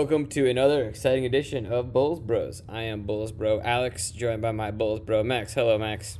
[0.00, 2.62] Welcome to another exciting edition of Bulls Bros.
[2.66, 5.52] I am Bulls Bro Alex, joined by my Bulls Bro Max.
[5.52, 6.18] Hello, Max.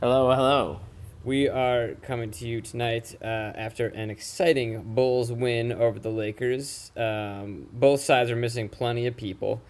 [0.00, 0.80] Hello, hello.
[1.22, 6.90] We are coming to you tonight uh, after an exciting Bulls win over the Lakers.
[6.96, 9.60] Um, both sides are missing plenty of people,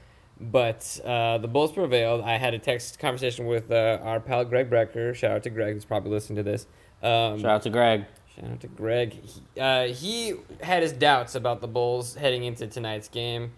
[0.41, 2.21] but uh, the Bulls prevailed.
[2.21, 5.17] I had a text conversation with uh, our pal Greg Brecker.
[5.17, 6.69] Shout out to Greg, who's probably listening to this.
[7.03, 8.05] Um, Shout out to Greg.
[8.43, 9.17] Shout out to Greg.
[9.25, 13.53] He, uh, he had his doubts about the Bulls heading into tonight's game.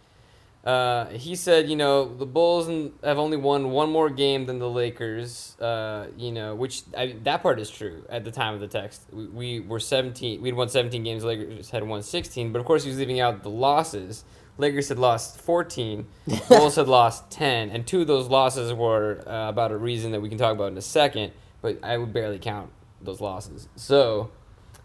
[0.63, 2.67] Uh, he said, you know, the Bulls
[3.03, 5.59] have only won one more game than the Lakers.
[5.61, 9.03] Uh, you know, which I, that part is true at the time of the text.
[9.13, 10.41] We, we were 17.
[10.41, 11.25] We'd won 17 games.
[11.25, 12.53] Lakers had won 16.
[12.53, 14.25] But of course, he was leaving out the losses.
[14.57, 16.07] Lakers had lost 14.
[16.49, 20.21] Bulls had lost 10, and two of those losses were uh, about a reason that
[20.21, 21.33] we can talk about in a second.
[21.61, 23.69] But I would barely count those losses.
[23.77, 24.31] So.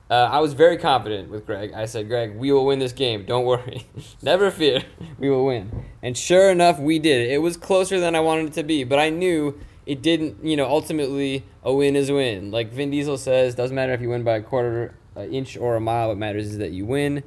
[0.10, 1.72] Uh, I was very confident with Greg.
[1.74, 3.26] I said, Greg, we will win this game.
[3.26, 3.86] Don't worry.
[4.24, 4.82] Never fear.
[5.20, 5.86] We will win.
[6.02, 7.30] And sure enough, we did.
[7.30, 10.58] It was closer than I wanted it to be, but I knew it didn't, you
[10.58, 12.50] know, ultimately a win is a win.
[12.50, 15.76] Like Vin Diesel says, doesn't matter if you win by a quarter, an inch, or
[15.76, 16.08] a mile.
[16.08, 17.24] What matters is that you win.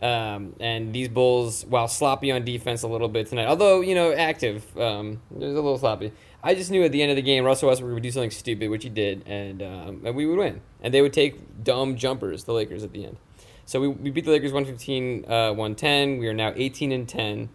[0.00, 4.12] Um, and these Bulls, while sloppy on defense a little bit tonight, although, you know,
[4.12, 6.12] active, um, it was a little sloppy.
[6.42, 8.68] I just knew at the end of the game, Russell Westbrook would do something stupid,
[8.68, 10.60] which he did, and, um, and we would win.
[10.82, 13.16] And they would take dumb jumpers, the Lakers, at the end.
[13.64, 16.18] So we, we beat the Lakers 115 uh, 110.
[16.18, 17.48] We are now 18 and 10.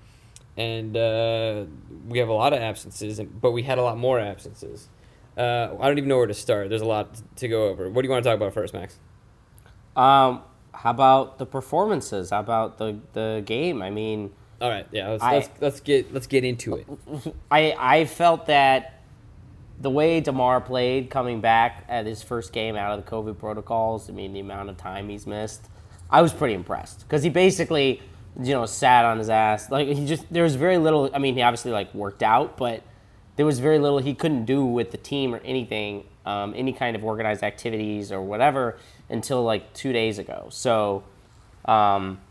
[0.55, 1.65] And uh,
[2.08, 4.88] we have a lot of absences, but we had a lot more absences.
[5.38, 6.69] Uh, I don't even know where to start.
[6.69, 7.89] There's a lot to go over.
[7.89, 8.97] What do you want to talk about first, Max?
[9.95, 10.41] Um,
[10.73, 12.31] how about the performances?
[12.31, 13.81] How about the, the game?
[13.81, 16.87] I mean, all right, yeah, let's, I- let's, let's get let's get into it.
[17.52, 19.02] I I felt that
[19.80, 24.09] the way Demar played coming back at his first game out of the COVID protocols.
[24.09, 25.67] I mean, the amount of time he's missed,
[26.09, 28.02] I was pretty impressed because he basically,
[28.42, 29.70] you know, sat on his ass.
[29.70, 31.11] Like he just there was very little.
[31.14, 32.81] I mean, he obviously like worked out, but
[33.36, 36.95] there was very little he couldn't do with the team or anything, um, any kind
[36.95, 38.80] of organized activities or whatever
[39.10, 40.48] until like two days ago.
[40.49, 41.04] So.
[41.65, 42.21] Um,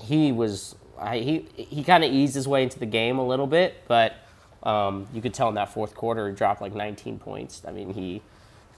[0.00, 3.46] he was I, he he kind of eased his way into the game a little
[3.46, 4.14] bit, but
[4.62, 7.62] um, you could tell in that fourth quarter he dropped like 19 points.
[7.66, 8.22] I mean he,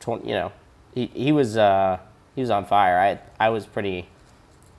[0.01, 0.53] 20, you know,
[0.95, 1.99] he he was uh,
[2.35, 2.99] he was on fire.
[2.99, 4.09] I I was pretty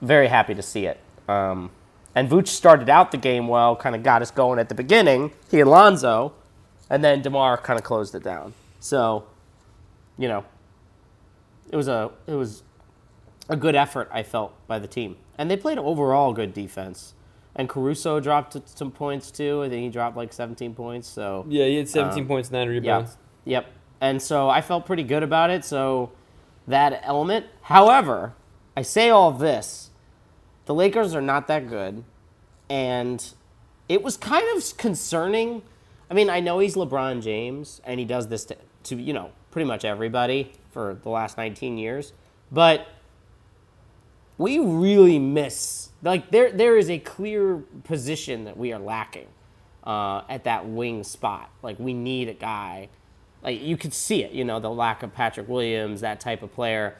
[0.01, 1.00] very happy to see it.
[1.28, 1.72] Um,
[2.13, 5.31] and Vooch started out the game well, kind of got us going at the beginning.
[5.50, 6.34] He and Lonzo,
[6.90, 8.53] and then Demar kind of closed it down.
[8.80, 9.25] So,
[10.18, 10.44] you know,
[11.69, 12.63] it was a it was
[13.47, 17.13] a good effort I felt by the team, and they played overall good defense.
[17.56, 19.63] And Caruso dropped some points too.
[19.63, 21.07] I think he dropped like 17 points.
[21.07, 23.17] So Yeah, he had 17 um, points, nine yeah, rebounds.
[23.45, 23.67] yep.
[24.00, 25.66] And so I felt pretty good about it.
[25.66, 26.12] So
[26.67, 27.45] that element.
[27.63, 28.34] However,
[28.75, 29.89] I say all this,
[30.66, 32.03] the Lakers are not that good,
[32.69, 33.34] and
[33.89, 35.62] it was kind of concerning.
[36.09, 39.31] I mean, I know he's LeBron James, and he does this to, to you know
[39.51, 42.13] pretty much everybody for the last 19 years,
[42.51, 42.88] but
[44.41, 49.28] we really miss like there there is a clear position that we are lacking
[49.84, 51.52] uh, at that wing spot.
[51.62, 52.90] Like we need a guy.
[53.44, 56.53] Like you could see it, you know, the lack of Patrick Williams, that type of
[56.53, 56.96] player.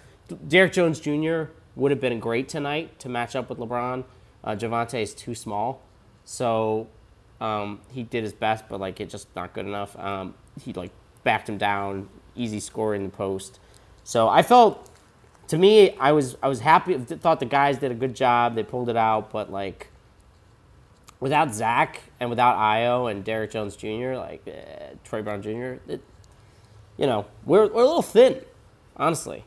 [0.48, 1.46] Derrick Jones Jr.
[1.76, 4.04] would have been great tonight to match up with LeBron.
[4.44, 5.82] Uh, Javonte is too small,
[6.24, 6.88] so
[7.40, 9.98] um, he did his best, but like it's just not good enough.
[9.98, 10.92] Um, he like
[11.24, 13.60] backed him down, easy score in the post.
[14.04, 14.91] So I felt
[15.52, 16.98] to me, I was I was happy.
[16.98, 18.56] Thought the guys did a good job.
[18.56, 19.90] They pulled it out, but like
[21.20, 26.02] without Zach and without Ayo and Derrick Jones Jr., like eh, Troy Brown Jr., it,
[26.98, 28.42] you know, we're we're a little thin,
[28.96, 29.44] honestly.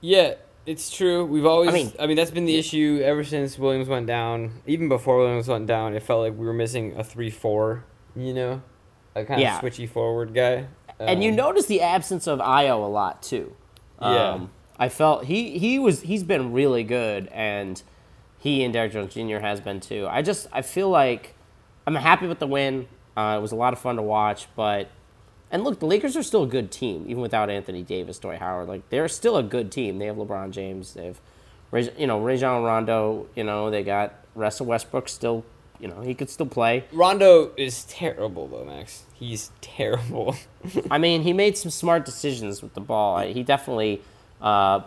[0.00, 0.34] Yeah,
[0.64, 1.24] it's true.
[1.24, 1.70] We've always.
[1.70, 4.62] I mean, I mean that's been the issue ever since Williams went down.
[4.64, 7.84] Even before Williams went down, it felt like we were missing a three-four.
[8.14, 8.62] You know,
[9.16, 9.58] a kind Yeah.
[9.58, 10.66] of switchy forward guy.
[11.00, 13.54] and you Um, notice the absence of Ayo a lot too.
[14.00, 14.40] Yeah.
[14.78, 17.82] I felt he he was he's been really good, and
[18.38, 19.38] he and Derrick Jones Jr.
[19.38, 20.06] has been too.
[20.10, 21.34] I just I feel like
[21.86, 22.88] I'm happy with the win.
[23.16, 24.88] Uh, it was a lot of fun to watch, but
[25.50, 28.68] and look, the Lakers are still a good team even without Anthony Davis, Dwight Howard.
[28.68, 29.98] Like they're still a good team.
[29.98, 30.94] They have LeBron James.
[30.94, 31.20] They have,
[31.98, 33.28] you know, Rajon Rondo.
[33.34, 35.44] You know, they got Russell Westbrook still.
[35.78, 36.84] You know, he could still play.
[36.92, 39.04] Rondo is terrible though, Max.
[39.14, 40.36] He's terrible.
[40.90, 43.20] I mean, he made some smart decisions with the ball.
[43.20, 44.02] He definitely
[44.40, 44.80] uh,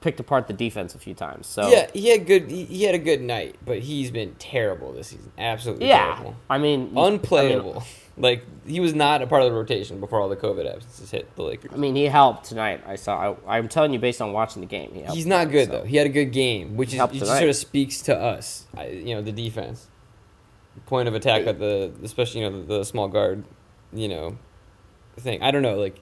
[0.00, 1.46] picked apart the defense a few times.
[1.46, 2.50] So yeah, he had good.
[2.50, 5.32] He, he had a good night, but he's been terrible this season.
[5.38, 6.14] Absolutely yeah.
[6.14, 6.36] terrible.
[6.48, 7.84] I mean, Unplayable.
[8.16, 11.34] like he was not a part of the rotation before all the COVID absences hit
[11.36, 11.70] the Lakers.
[11.72, 12.82] I mean, he helped tonight.
[12.86, 13.34] I saw.
[13.46, 15.02] I, I'm telling you, based on watching the game, he.
[15.14, 15.72] He's not tonight, good so.
[15.72, 15.84] though.
[15.84, 18.66] He had a good game, which is just sort of speaks to us.
[18.76, 19.88] I, you know, the defense.
[20.86, 23.44] point of attack at the especially you know the, the small guard,
[23.92, 24.38] you know,
[25.18, 25.42] thing.
[25.42, 26.00] I don't know like.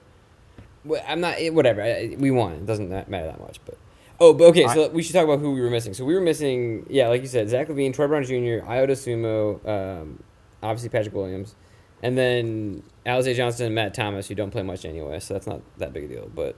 [1.07, 1.81] I'm not eh, whatever.
[1.81, 2.53] I, we won.
[2.53, 3.77] It doesn't matter that much, but.
[4.21, 4.67] Oh, but okay.
[4.67, 5.93] So we should talk about who we were missing.
[5.93, 9.65] So we were missing, yeah, like you said, Zach LaVine, Troy Brown Jr., Ayo Dosunmu,
[9.67, 10.23] um,
[10.61, 11.55] obviously Patrick Williams,
[12.03, 15.61] and then Alize Johnson and Matt Thomas, who don't play much anyway, so that's not
[15.77, 16.31] that big a deal.
[16.33, 16.57] But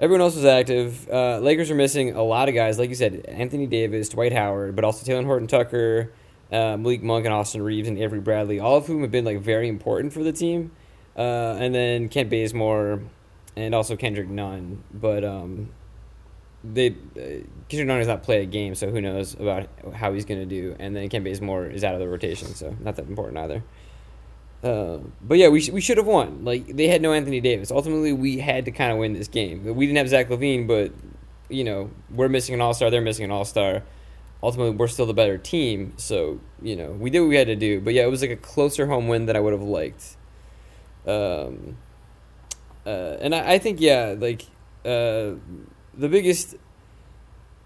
[0.00, 1.08] everyone else was active.
[1.10, 4.74] Uh, Lakers are missing a lot of guys, like you said, Anthony Davis, Dwight Howard,
[4.74, 6.12] but also Talen Horton Tucker,
[6.50, 9.40] uh, Malik Monk, and Austin Reaves, and Avery Bradley, all of whom have been like
[9.40, 10.72] very important for the team.
[11.16, 13.02] Uh, and then Kent Bazemore,
[13.56, 15.70] and also Kendrick Nunn, but um,
[16.62, 20.24] they uh, Kendrick Nunn has not played a game, so who knows about how he's
[20.24, 20.76] going to do.
[20.78, 23.62] And then Kent more is out of the rotation, so not that important either.
[24.62, 26.44] Uh, but yeah, we, sh- we should have won.
[26.44, 27.70] Like they had no Anthony Davis.
[27.70, 29.64] Ultimately, we had to kind of win this game.
[29.74, 30.92] We didn't have Zach LaVine, but
[31.48, 32.90] you know we're missing an All Star.
[32.90, 33.82] They're missing an All Star.
[34.42, 35.94] Ultimately, we're still the better team.
[35.96, 37.80] So you know we did what we had to do.
[37.80, 40.16] But yeah, it was like a closer home win than I would have liked.
[41.06, 41.76] Um,
[42.86, 44.42] uh, and I, I think yeah, like
[44.84, 45.34] uh,
[45.94, 46.56] the biggest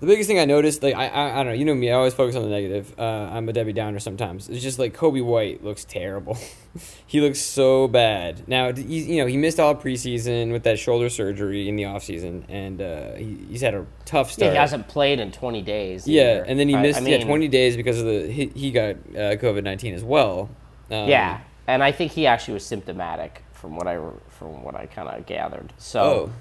[0.00, 1.94] the biggest thing I noticed, like I, I, I don't know, you know me, I
[1.94, 2.94] always focus on the negative.
[2.98, 4.48] Uh, I'm a Debbie Downer sometimes.
[4.48, 6.38] It's just like Coby White looks terrible.
[7.06, 8.48] he looks so bad.
[8.48, 12.44] Now, he, you know, he missed all preseason with that shoulder surgery in the offseason,
[12.48, 14.46] and uh, he, he's had a tough start.
[14.46, 16.08] Yeah, he hasn't played in 20 days.
[16.08, 18.70] Yeah, and then he missed I yeah mean, 20 days because of the he, he
[18.70, 20.48] got uh, COVID 19 as well.
[20.90, 23.96] Um, Yeah, and I think he actually was symptomatic from what I
[24.28, 25.72] from what I kind of gathered.
[25.78, 26.32] So Oh,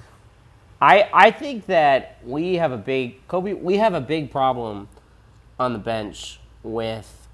[0.81, 3.59] I I think that we have a big Coby.
[3.59, 4.87] We have a big problem
[5.59, 7.27] on the bench with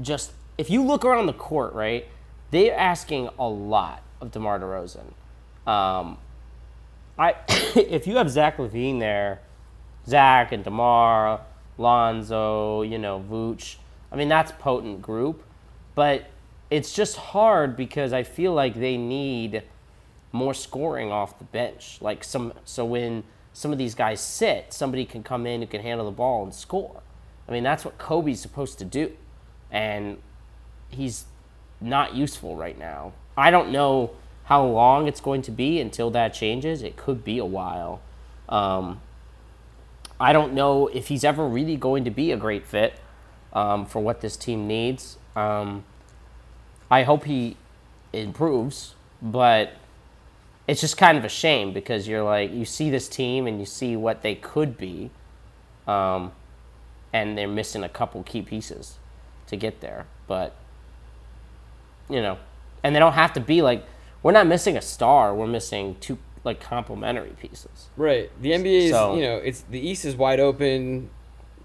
[0.00, 2.06] just if you look around the court, right?
[2.50, 5.12] They're asking a lot of DeMar DeRozan.
[5.66, 6.18] Um,
[7.18, 9.40] I if you have Zach LaVine there,
[10.06, 11.40] Zach and DeMar,
[11.78, 13.76] Lonzo, you know Vooch.
[14.10, 15.44] I mean that's potent group,
[15.94, 16.26] but
[16.72, 19.62] it's just hard because I feel like they need
[20.32, 21.98] more scoring off the bench.
[22.00, 25.82] Like some, so when some of these guys sit, somebody can come in who can
[25.82, 27.02] handle the ball and score.
[27.46, 29.12] I mean, that's what Coby's supposed to do,
[29.70, 30.16] and
[30.88, 31.26] he's
[31.78, 33.12] not useful right now.
[33.36, 34.12] I don't know
[34.44, 36.82] how long it's going to be until that changes.
[36.82, 38.00] It could be a while.
[38.48, 39.02] Um,
[40.18, 42.94] I don't know if he's ever really going to be a great fit
[43.52, 45.18] um, for what this team needs.
[45.36, 45.84] Um,
[46.92, 47.56] I hope he
[48.12, 49.72] improves, but
[50.68, 53.64] it's just kind of a shame because you're like you see this team and you
[53.64, 55.10] see what they could be,
[55.86, 56.32] um,
[57.10, 58.98] and they're missing a couple key pieces
[59.46, 60.04] to get there.
[60.26, 60.54] But
[62.10, 62.36] you know,
[62.84, 63.86] and they don't have to be like
[64.22, 65.34] we're not missing a star.
[65.34, 67.88] We're missing two like complementary pieces.
[67.96, 68.30] right.
[68.42, 71.08] The NBA is So- you know it's the East is wide open.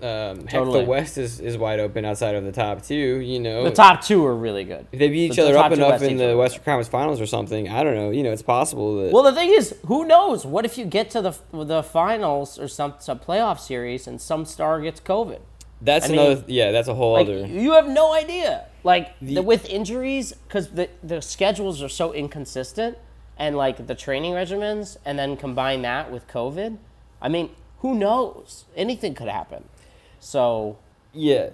[0.02, 2.96] Um, heck, the West is, is wide open outside of the top two.
[2.96, 4.86] You know, The top two are really good.
[4.92, 7.20] If they beat each The- the other up enough West in the Western Conference Finals
[7.20, 8.12] or something, I don't know.
[8.12, 9.12] You know, it's possible that.
[9.12, 10.46] Well, the thing is, who knows?
[10.46, 14.46] What if you get to the the finals or some some playoff series and some
[14.46, 15.40] star gets COVID?
[15.82, 16.44] that's I mean, another.
[16.48, 17.46] Yeah, that's a whole Like other.
[17.46, 18.66] you have no idea.
[18.84, 22.98] Like The- the, with injuries, because the the schedules are so inconsistent,
[23.38, 26.78] and like the training regimens, and then combine that with COVID.
[27.22, 28.66] I mean, who knows?
[28.76, 29.66] Anything could happen.
[30.20, 30.78] So
[31.14, 31.50] Yeah.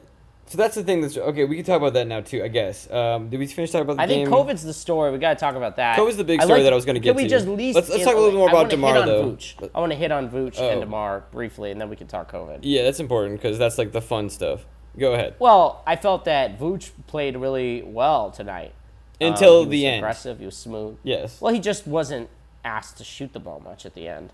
[0.46, 1.46] So that's the thing that's okay.
[1.46, 2.44] We can talk about that now too.
[2.44, 2.92] I guess.
[2.92, 4.28] Um, did we finish talking about the I think?
[4.28, 5.12] COVID's the story.
[5.12, 5.98] We got to talk about that.
[5.98, 7.30] COVID's the big story like- that I was gonna get Can we to.
[7.30, 9.32] just least Let's- let's talk a little more about DeMar, though.
[9.32, 9.70] Vooch.
[9.74, 10.70] I want to hit on Vooch Oh.
[10.70, 12.60] and Demar briefly, and then we can talk COVID.
[12.62, 14.66] Yeah, that's important because that's like the fun stuff.
[15.00, 15.36] Go ahead.
[15.40, 18.74] Well, I felt that Vooch played really well tonight.
[19.22, 19.98] Um, Until he was the end.
[20.00, 20.40] aggressive.
[20.40, 20.98] He was smooth.
[21.04, 21.40] Yes.
[21.40, 22.30] Well, he just wasn't
[22.66, 24.34] asked to shoot the ball much at the end.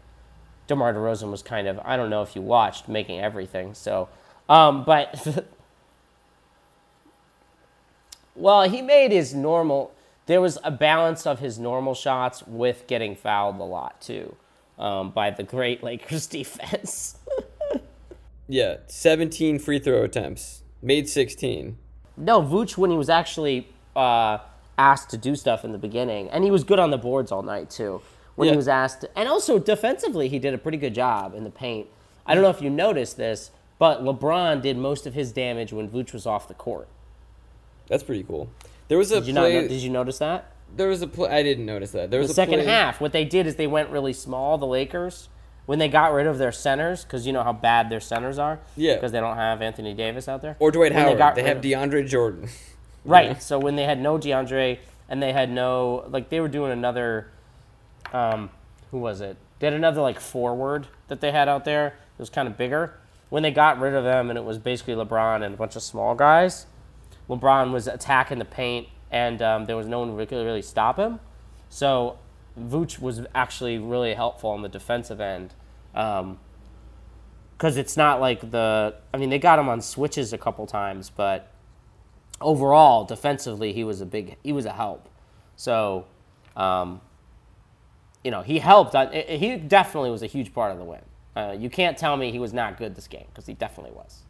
[0.69, 3.73] DeMar DeRozan was kind of I don't know if you watched making everything.
[3.73, 4.07] So,
[4.47, 5.45] um, but
[8.35, 9.93] well, he made his normal.
[10.27, 14.35] There was a balance of his normal shots with getting fouled a lot too,
[14.77, 17.17] um, by the great Lakers defense.
[18.51, 21.77] Yeah, 17 free throw attempts, made 16.
[22.17, 24.39] No, Vooch when he was actually uh,
[24.75, 27.43] asked to do stuff in the beginning, and he was good on the boards all
[27.43, 28.01] night too.
[28.39, 28.51] When Yeah.
[28.53, 31.87] he was asked, and also defensively, he did a pretty good job in the paint.
[32.25, 35.89] I don't know if you noticed this, but LeBron did most of his damage when
[35.89, 36.87] Vooch was off the court.
[37.89, 38.47] That's pretty cool.
[38.87, 39.67] There was a Did you play.
[39.67, 40.51] Did you notice that?
[40.73, 41.29] there was a play.
[41.29, 42.11] I didn't notice that.
[42.11, 44.57] There was The a second play- half, what they did is they went really small.
[44.57, 45.27] The Lakers,
[45.65, 48.59] when they got rid of their centers, because you know how bad their centers are.
[48.77, 48.93] Yeah.
[48.93, 50.55] Because they don't have Anthony Davis out there.
[50.59, 51.17] Or Dwight When Howard.
[51.17, 52.47] got They, have DeAndre Jordan.
[53.03, 53.41] Right.
[53.43, 54.77] So when they had no DeAndre
[55.09, 57.27] and they had no like they were doing another
[58.13, 58.49] um
[58.91, 59.37] who was it?
[59.59, 61.87] They had another like forward that they had out there.
[61.87, 62.97] It was kind of bigger.
[63.29, 65.83] When they got rid of them and it was basically LeBron and a bunch of
[65.83, 66.65] small guys,
[67.29, 70.97] LeBron was attacking the paint, and um, there was no one who could really stop
[70.97, 71.19] him.
[71.69, 72.17] So
[72.59, 75.53] Vooch was actually really helpful on the defensive end.
[75.93, 78.95] Because it's not like the.
[79.13, 81.51] I mean, they got him on switches a couple times, but
[82.41, 84.37] overall, defensively, he was a big.
[84.43, 85.07] He was a help.
[85.55, 86.05] So,
[86.55, 87.01] um,
[88.23, 88.95] you know, he helped.
[88.95, 89.07] I-
[89.39, 91.01] He definitely was a huge part of the win.
[91.35, 94.23] Uh, you can't tell me he was not good this game because he definitely was.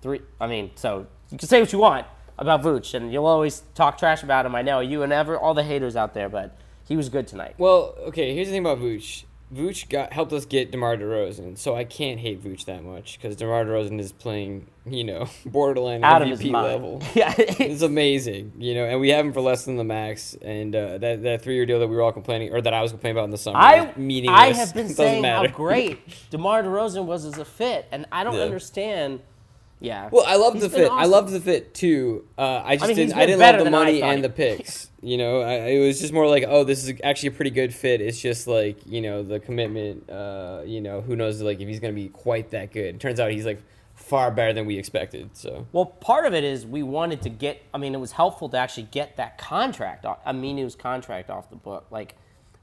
[0.00, 0.20] Three.
[0.40, 2.06] I mean, so you can say what you want
[2.38, 4.54] about Vooch, and you'll always talk trash about him.
[4.54, 7.54] I know you and ever all the haters out there, but he was good tonight.
[7.58, 8.34] Well, okay.
[8.34, 9.24] Here's the thing about Vooch.
[9.54, 13.36] Vooch got helped us get DeMar DeRozan, so I can't hate Vooch that much because
[13.36, 16.66] DeMar DeRozan is playing, you know, borderline Out of MVP his mind.
[16.66, 17.02] level.
[17.14, 17.32] Yeah.
[17.38, 20.34] It's amazing, you know, and we have him for less than the max.
[20.42, 22.82] And uh, that that three year deal that we were all complaining, or that I
[22.82, 24.40] was complaining about in the summer, I meaningless.
[24.40, 25.48] I have been Doesn't saying matter.
[25.48, 28.42] how great DeMar DeRozan was as a fit, and I don't Yeah.
[28.42, 29.20] understand.
[29.84, 30.08] Yeah.
[30.10, 30.90] Well, I love the been fit.
[30.90, 31.10] I awesome.
[31.10, 32.26] loved the fit too.
[32.38, 33.14] Uh, I just mean, didn't.
[33.14, 34.90] I didn't love the money and the picks.
[35.02, 37.74] You know, I, it was just more like, oh, this is actually a pretty good
[37.74, 38.00] fit.
[38.00, 40.08] It's just like you know the commitment.
[40.08, 43.00] Uh, you know, who knows like if he's gonna be quite that good.
[43.00, 43.62] Turns out he's like
[43.94, 45.30] far better than we expected.
[45.34, 47.62] So Well, part of it is we wanted to get.
[47.72, 51.86] I mean, it was helpful to actually get that contract, Aminu's contract off the book,
[51.90, 52.16] like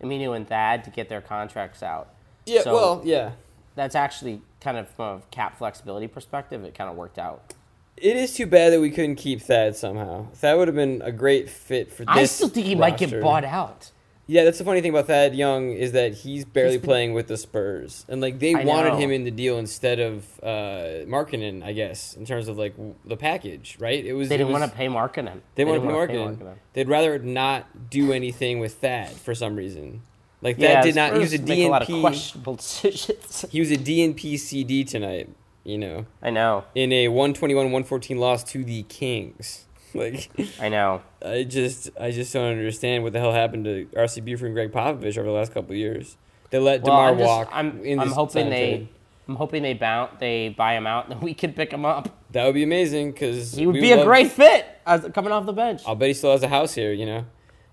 [0.03, 2.13] Aminu and Thad to get their contracts out.
[2.45, 3.31] yeah, So- well, yeah.
[3.75, 7.53] That's actually kind of from a cap flexibility perspective, it kind of worked out.
[7.97, 10.27] It is too bad that we couldn't keep Thad somehow.
[10.33, 12.15] Thad would have been a great fit for this.
[12.15, 13.91] I still think he might get bought out.
[14.27, 17.13] Yeah, that's the funny thing about Thad Young is that he's barely He's been- playing
[17.13, 18.97] with the Spurs, and like they I wanted know.
[18.97, 22.95] him in the deal instead of uh, Markkanen, I guess, in terms of like w-
[23.03, 24.03] the package, right?
[24.03, 25.41] It was They didn't want to pay Markkanen.
[25.55, 26.55] They want to pay Markkanen.
[26.73, 30.01] They'd rather not do anything with Thad for some reason.
[30.41, 31.13] Like that Yeah, did not.
[31.13, 32.01] He was a make a lot of DNP.
[32.01, 33.45] questionable decisions.
[33.51, 35.29] He was a DNP CD tonight.
[35.63, 39.65] You know, I know, in a 121-114 loss to the Kings.
[39.93, 40.31] Like.
[40.61, 41.01] I know.
[41.21, 44.71] I just I just don't understand what the hell happened to RC Buford and Gregg
[44.71, 46.15] Popovich over the last couple of years.
[46.49, 47.49] They let Well, Demar I'm, just, walk.
[47.51, 48.87] I'm, I'm hoping they.
[49.27, 52.07] I'm hoping they bounce, they buy him out, and we can pick him up.
[52.31, 55.51] That would be amazing because He would be a great fit as, coming off the
[55.51, 55.81] bench.
[55.85, 56.93] I'll bet he still has a house here.
[56.93, 57.25] You know,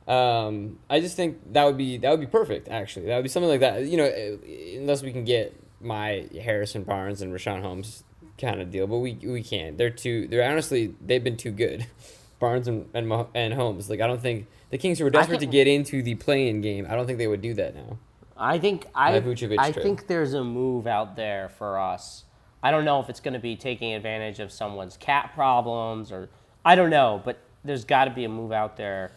[0.09, 2.69] um, I just think that would be that would be perfect.
[2.69, 3.85] Actually, that would be something like that.
[3.85, 8.05] You know, eh, unless we can get my Harrison Barnes and Richaun Holmes
[8.39, 9.77] kind of deal, but we we can't.
[9.77, 10.27] They're too.
[10.27, 11.87] They're honestly they've been too good.
[12.41, 13.91] Barnes and and, and Holmes.
[13.91, 16.63] Like I don't think the Kings who were desperate think- to get into the play-in
[16.63, 16.87] game.
[16.89, 17.99] I don't think they would do that now.
[18.41, 19.83] I think I, I trade.
[19.83, 22.25] think there's a move out there for us.
[22.63, 26.29] I don't know if it's going to be taking advantage of someone's cat problems or
[26.65, 29.11] I don't know, but there's got to be a move out there.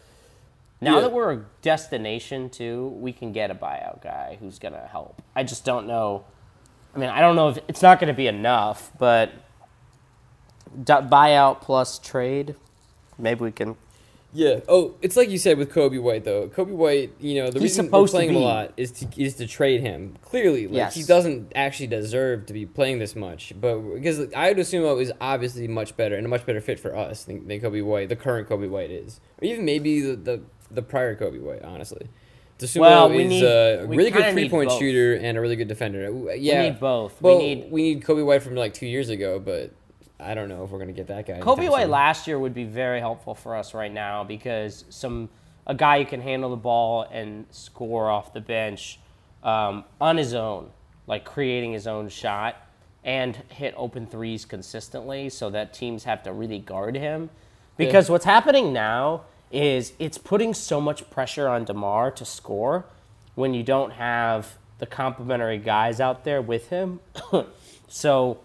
[0.81, 1.01] Now Yeah.
[1.01, 5.21] that we're a destination too, we can get a buyout guy who's going to help.
[5.35, 6.23] I just don't know.
[6.95, 9.31] I mean, I don't know if it's not going to be enough, but
[10.77, 12.55] buyout plus trade,
[13.17, 13.75] maybe we can.
[14.33, 14.61] Yeah.
[14.69, 16.47] Oh, it's like you said with Coby White though.
[16.47, 19.35] Coby White, you know, the He's reason we're playing him a lot is to is
[19.35, 20.15] to trade him.
[20.21, 20.95] Clearly, like Yes.
[20.95, 23.51] he doesn't actually deserve to be playing this much.
[23.59, 26.61] But because like, I would assume it was obviously much better and a much better
[26.61, 29.99] fit for us than, than Coby White, the current Coby White is, or even maybe
[29.99, 30.41] the the,
[30.73, 31.63] the prior Coby White.
[31.63, 32.07] Honestly,
[32.59, 34.79] Dosunmu Well, we is need- a really good three point both.
[34.79, 36.03] shooter and a really good defender.
[36.35, 37.21] Yeah, We need both.
[37.21, 39.71] Well, we need we need Coby White from like two years ago, but
[40.19, 41.39] I don't know if we're gonna get that guy.
[41.39, 41.91] Coby White soon.
[41.91, 45.29] last year would be very helpful for us right now because some
[45.67, 48.99] a guy who can handle the ball and score off the bench
[49.43, 50.69] um, on his own,
[51.07, 52.55] like creating his own shot
[53.03, 57.29] and hit open threes consistently, so that teams have to really guard him.
[57.77, 62.85] Because what's happening now is it's putting so much pressure on Demar to score
[63.35, 66.99] when you don't have the complimentary guys out there with him.
[67.87, 68.39] so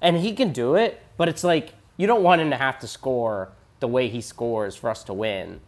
[0.00, 2.86] and he can do it, but it's like you don't want him to have to
[2.86, 5.60] score the way he scores for us to win.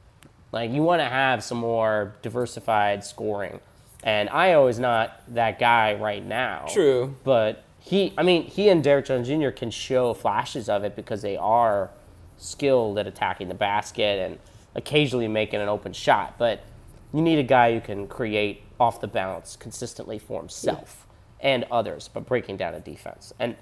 [0.52, 3.60] Like you want to have some more diversified scoring.
[4.04, 6.66] And Ayo is not that guy right now.
[6.68, 7.14] True.
[7.24, 9.50] But he I mean, he and Derrick Jones Jr.
[9.50, 11.90] can show flashes of it because they are
[12.38, 14.38] skilled at attacking the basket and
[14.74, 16.36] occasionally making an open shot.
[16.38, 16.62] But
[17.12, 21.06] you need a guy who can create off the bounce consistently for himself
[21.40, 23.32] and others, but breaking down a defense.
[23.38, 23.56] And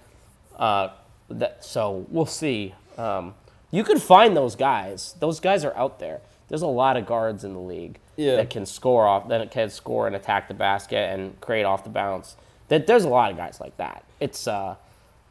[0.57, 0.89] uh,
[1.29, 2.75] that, so we'll see.
[2.99, 3.35] Um,
[3.71, 5.15] you can find those guys.
[5.21, 6.21] Those guys are out there.
[6.49, 8.37] There's a lot of guards in the league Yeah.
[8.37, 11.91] that can score off, that can score and attack the basket and create off the
[11.91, 12.37] bounce.
[12.69, 14.05] That there's a lot of guys like that.
[14.21, 14.77] It's uh,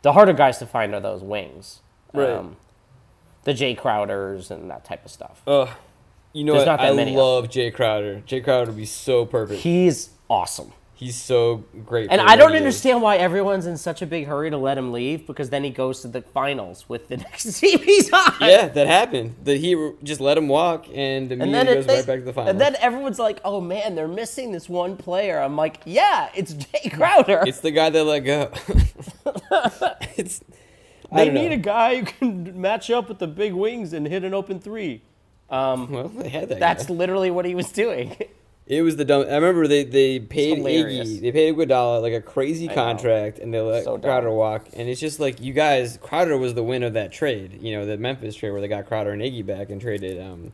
[0.01, 1.81] the harder guys to find are those wings,
[2.13, 2.45] Um, Right.
[3.43, 5.41] The Jae Crowders and that type of stuff.
[5.47, 5.69] Ugh.
[6.33, 6.73] You know There's what?
[6.73, 8.21] not that I many love Jae Crowder.
[8.27, 9.61] Jae Crowder would be so perfect.
[9.61, 10.73] He's awesome.
[10.93, 12.11] He's so great.
[12.11, 12.61] And I don't he is.
[12.61, 15.69] understand why everyone's in such a big hurry to let him leave because then he
[15.69, 18.33] goes to the finals with the next team he's on.
[18.41, 19.37] Yeah, that happened.
[19.45, 22.25] That he just let him walk, and And immediately then goes they- right back to
[22.25, 22.49] the finals.
[22.51, 26.53] And then everyone's like, "Oh man, they're missing this one player." I'm like, "Yeah, it's
[26.53, 27.43] Jae Crowder.
[27.47, 28.51] it's the guy they let go.
[30.17, 30.43] it's.
[31.13, 31.53] They need know.
[31.55, 35.01] a guy who can match up with the big wings and hit an open three.
[35.49, 36.59] Um, Well, they had that.
[36.59, 36.93] that's guy.
[36.93, 38.15] literally what he was doing.
[38.67, 39.21] It was the dumb.
[39.23, 40.59] I remember they they paid.
[40.59, 43.97] Iggy, they paid Iguodala like a crazy contract, and they let So.
[43.97, 44.67] Crowder walk.
[44.73, 47.57] And it's just like you guys, Crowder was the win of that trade.
[47.63, 50.51] You know, the Memphis trade where they got Crowder and Iggy back and traded um,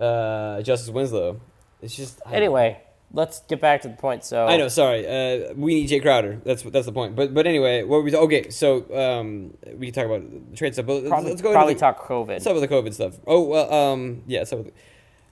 [0.00, 1.40] uh, Justice Winslow.
[1.80, 2.80] It's just I, anyway,
[3.14, 4.24] let's get back to the point.
[4.24, 4.68] So I know.
[4.68, 6.40] Sorry, uh, we need Jae Crowder.
[6.44, 7.16] That's that's the point.
[7.16, 8.14] But but anyway, what we?
[8.14, 10.86] Okay, so um, we can talk about the trade stuff.
[10.86, 11.52] But let's- probably, let's go.
[11.52, 12.46] probably the, talk COVID.
[12.46, 13.18] Up with the COVID stuff?
[13.26, 14.44] Oh well, um, yeah.
[14.44, 14.66] So,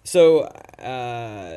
[0.04, 1.50] so uh,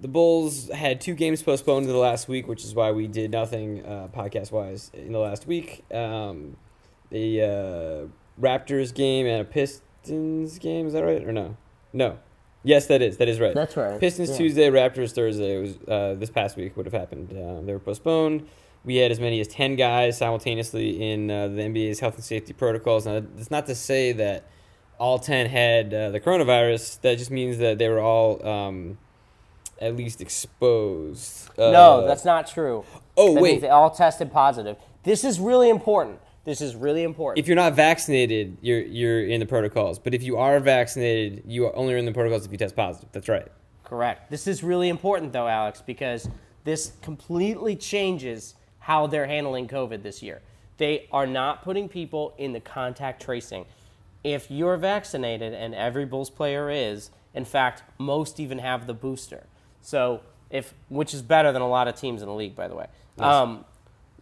[0.00, 3.30] the Bulls had two games postponed to the last week, which is why we did
[3.30, 5.84] nothing uh, podcast wise in the last week.
[5.92, 6.56] Um,
[7.10, 10.86] the uh, Raptors game and a Pistons game.
[10.86, 11.56] Is that right or no?
[11.92, 12.18] No.
[12.64, 13.16] Yes, that is.
[13.16, 13.54] That is right.
[13.54, 13.98] That's right.
[13.98, 14.36] Pistons Yeah.
[14.36, 15.56] Tuesday, Raptors Thursday.
[15.56, 17.30] It was uh, this past week would have happened.
[17.30, 18.46] Uh, they were postponed.
[18.84, 22.52] We had as many as ten guys simultaneously in uh, the NBA's health and safety
[22.52, 23.06] protocols.
[23.06, 24.44] Now, it's not to say that
[24.98, 27.00] all ten had uh, the coronavirus.
[27.00, 28.98] That just means that they were all um,
[29.80, 31.48] at least exposed.
[31.58, 32.84] Uh, no, that's not true.
[33.16, 34.76] Oh That wait, they all tested positive.
[35.02, 36.20] This is really important.
[36.44, 37.38] This is really important.
[37.38, 39.98] if you're not vaccinated, you're you're in the protocols.
[39.98, 43.08] But if you are vaccinated, you are only in the protocols if you test positive.
[43.12, 43.46] That's right.
[43.84, 44.30] Correct.
[44.30, 46.28] This is really important, though, Alex, because
[46.64, 50.40] this completely changes how they're handling COVID this year.
[50.78, 53.66] They are not putting people in the contact tracing.
[54.24, 59.46] If you're vaccinated, and every Bulls player is, in fact, most even have the booster.
[59.80, 62.74] So, if which is better than a lot of teams in the league, by the
[62.74, 62.86] way.
[63.18, 63.64] Um,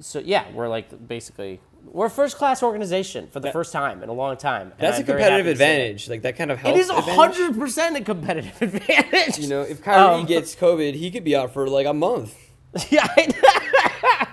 [0.01, 4.03] so yeah, we're like basically we're a first class organization for the That- first time
[4.03, 4.73] in a long time.
[4.79, 5.79] That's a I'm competitive happy to say it.
[5.81, 6.09] advantage.
[6.09, 6.81] Like that kind of It helps.
[6.81, 9.38] is hundred percent a competitive advantage.
[9.38, 12.35] You know, if Kyrie Um, gets COVID, he could be out for like a month.
[12.90, 13.07] Yeah.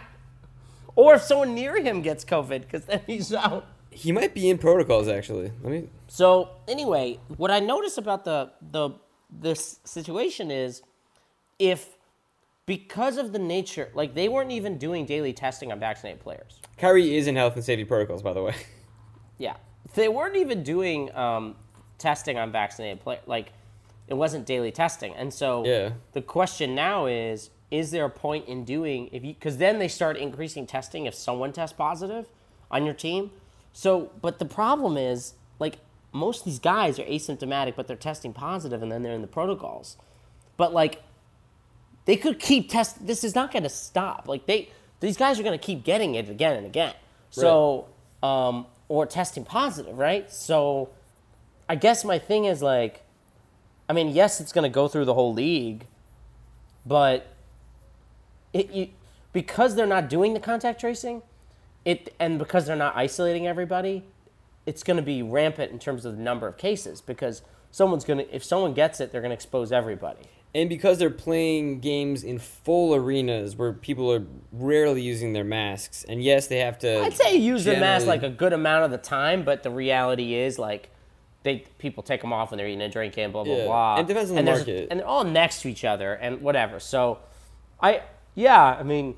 [0.95, 3.65] Or if someone near him gets COVID, because then he's out.
[3.91, 5.51] He might be in protocols actually.
[5.61, 5.89] Let me.
[6.07, 8.91] So anyway, what I notice about the the
[9.29, 10.81] this situation is
[11.59, 11.96] if
[12.67, 16.59] because of the nature, like they weren't even doing daily testing on vaccinated players.
[16.77, 18.53] Kyrie is in health and safety protocols, by the way.
[19.39, 19.57] Yeah,
[19.93, 21.55] they weren't even doing um,
[21.99, 23.21] testing on vaccinated players.
[23.27, 23.51] Like
[24.07, 25.91] it wasn't daily testing, and so Yeah.
[26.13, 29.35] the question now is: Is there a point in doing if you?
[29.35, 32.25] Because then they start increasing testing if someone tests positive
[32.71, 33.29] on your team.
[33.73, 35.77] So, but the problem is like
[36.13, 39.27] most of these guys are asymptomatic, but they're testing positive, and then they're in the
[39.27, 39.97] protocols.
[40.57, 41.03] But like
[42.07, 43.05] they could keep test.
[43.05, 44.27] This is not going to stop.
[44.27, 44.69] Like they,
[45.01, 46.93] these guys are going to keep getting it again and again.
[47.29, 47.87] So,
[48.23, 50.31] um, or testing positive, right?
[50.31, 50.89] So,
[51.67, 53.03] I guess my thing is like,
[53.89, 55.85] I mean, yes, it's going to go through the whole league,
[56.85, 57.27] but
[58.53, 58.87] it you,
[59.33, 61.21] because they're not doing the contact tracing,
[61.83, 64.05] it and because they're not isolating everybody,
[64.65, 68.19] it's going to be rampant in terms of the number of cases because someone's going
[68.19, 70.29] to if someone gets it, they're going to expose everybody.
[70.55, 76.03] And because they're playing games in full arenas where people are rarely using their masks,
[76.07, 77.01] and yes, they have to.
[77.01, 80.33] I'd say use the mask like a good amount of the time, but the reality
[80.33, 80.89] is like
[81.43, 83.65] they people take them off when they're eating and drinking, blah blah Yeah.
[83.65, 83.95] blah.
[83.97, 84.87] And it depends on the market.
[84.89, 86.79] and they're all next to each other and whatever.
[86.79, 87.19] So,
[87.81, 88.01] I
[88.33, 89.15] yeah, I mean,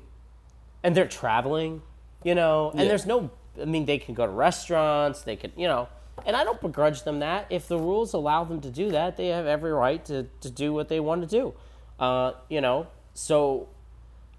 [0.82, 1.80] and they're traveling,
[2.22, 2.88] you know, and Yeah.
[2.88, 3.30] there's no.
[3.60, 5.22] I mean, they can go to restaurants.
[5.22, 5.88] They can, you know,
[6.26, 7.46] and I don't begrudge them that.
[7.50, 10.72] If the rules allow them to do that, they have every right to, to do
[10.72, 11.54] what they want to do.
[11.98, 13.68] Uh, you know, so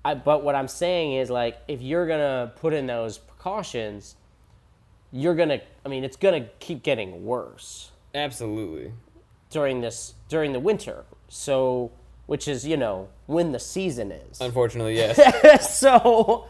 [0.03, 4.15] I, but what I'm saying is like if you're gonna put in those precautions,
[5.11, 5.61] you're gonna.
[5.85, 8.93] I mean, it's gonna keep getting worse Absolutely.
[9.49, 11.05] during this during the winter.
[11.27, 11.91] So,
[12.25, 14.41] which is you know when the season is.
[14.41, 15.79] Unfortunately, yes.
[15.79, 16.47] so,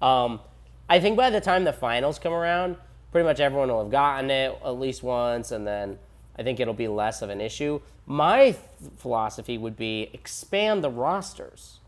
[0.00, 0.40] um,
[0.88, 2.76] I think by the time the finals come around,
[3.12, 5.98] pretty much everyone will have gotten it at least once, and then
[6.38, 7.80] I think it'll be less of an issue.
[8.04, 8.58] My th-
[8.98, 11.80] philosophy would be expand the rosters.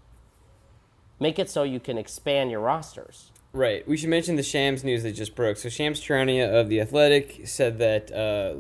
[1.21, 3.31] Make it so you can expand your rosters.
[3.53, 3.87] Right.
[3.89, 5.57] We should mention the Shams news that just broke.
[5.57, 8.57] So Shams Charania of the Athletic said that uh,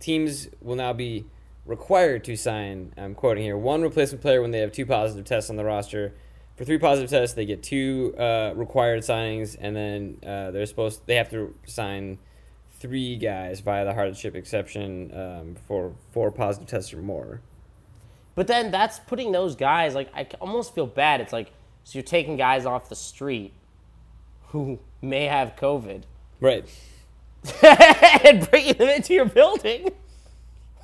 [0.00, 1.26] teams will now be
[1.64, 2.92] required to sign.
[2.96, 6.14] I'm quoting here: one replacement player when they have two positive tests on the roster.
[6.56, 11.06] For three positive tests, they get two uh, required signings, and then uh, they're supposed
[11.06, 12.18] they have to sign
[12.78, 17.40] three guys via the hardship exception um, for four positive tests or more.
[18.34, 21.20] But then that's putting those guys like I almost feel bad.
[21.20, 21.52] It's like
[21.84, 23.52] So you're taking guys off the street
[24.48, 26.02] who may have COVID
[26.40, 26.64] Right.
[28.24, 29.90] and bringing them into your building.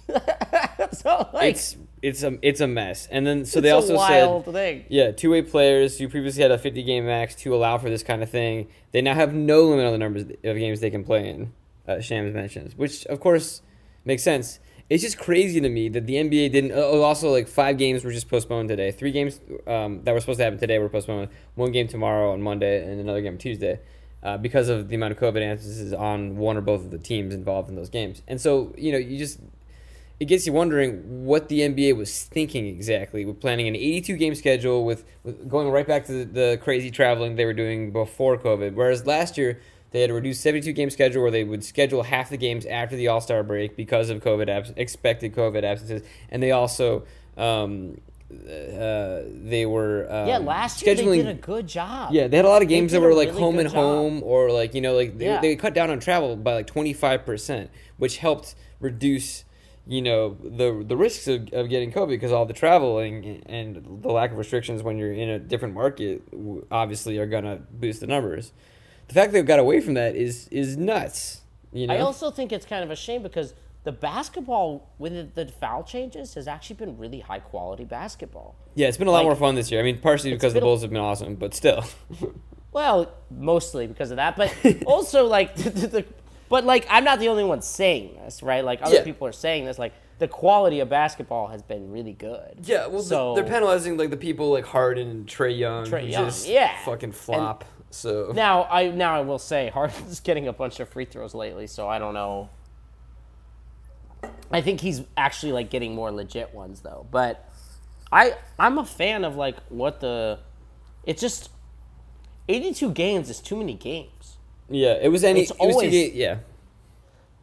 [0.92, 3.08] so like It's it's a it's a mess.
[3.10, 4.84] And then so they also a wild said thing.
[4.88, 8.02] yeah, two way players who previously had a 50 game max to allow for this
[8.02, 8.68] kind of thing.
[8.92, 11.52] They now have no limit on the numbers of games they can play in.
[11.86, 13.62] Uh, Shams mentions, which of course
[14.04, 14.60] makes sense.
[14.90, 16.72] It's just crazy to me that the NBA didn't.
[16.72, 18.90] Oh, also, like five games were just postponed today.
[18.90, 21.28] Three games um, that were supposed to happen today were postponed.
[21.56, 23.80] One game tomorrow on Monday, and another game Tuesday,
[24.22, 27.34] uh, because of the amount of COVID instances on one or both of the teams
[27.34, 28.22] involved in those games.
[28.26, 29.40] And so, you know, you just
[30.20, 34.34] it gets you wondering what the NBA was thinking exactly with planning an 82 game
[34.34, 38.36] schedule with, with going right back to the, the crazy traveling they were doing before
[38.36, 38.74] COVID.
[38.74, 39.60] Whereas last year
[39.92, 42.96] they had a reduced 72 game schedule where they would schedule half the games after
[42.96, 47.04] the All Star break because of COVID abs- expected COVID absences, and they also
[47.36, 47.96] um,
[48.30, 51.10] uh, they were um, Yeah, last year scheduling.
[51.18, 52.12] they did a good job.
[52.12, 53.76] Yeah, they had a lot of games that were like really home and job.
[53.76, 55.40] home, or like you know, like they, Yeah.
[55.40, 59.44] they cut down on travel by like twenty five percent, which helped reduce
[59.88, 64.08] you know the the risks of, of getting COVID because all the traveling and the
[64.12, 66.22] lack of restrictions when you're in a different market
[66.70, 68.52] obviously are gonna boost the numbers.
[69.08, 71.40] The fact they've got away from that is is nuts.
[71.72, 75.46] You know, I also think it's kind of a shame because the basketball with the
[75.46, 78.54] foul changes has actually been really high quality basketball.
[78.74, 79.80] yeah, it's been a lot like- more fun this year.
[79.80, 81.84] I mean, partially because the been a- Bulls have been awesome, but still.
[82.70, 84.54] Well, mostly because of that, but
[84.86, 86.04] also like the, the,
[86.48, 88.64] but like I'm not the only one saying this, right?
[88.64, 89.04] Like other Yeah.
[89.04, 89.78] people are saying this.
[89.78, 92.58] Like the quality of basketball has been really good.
[92.64, 96.24] Yeah, well, So- they're penalizing like the people like Harden and Trae Young, who Young,
[96.24, 96.72] just yeah.
[96.84, 97.64] fucking flop.
[97.90, 101.66] so Now I now I will say Harden's getting a bunch of free throws lately,
[101.66, 102.48] so I don't know.
[104.50, 107.06] I think he's actually like getting more legit ones though.
[107.10, 107.48] But
[108.10, 110.38] I I'm a fan of like what the
[111.04, 111.50] it's just
[112.48, 114.37] 82 games is too many games.
[114.68, 115.42] Yeah, it was any.
[115.42, 116.38] It's it was always- ga- yeah.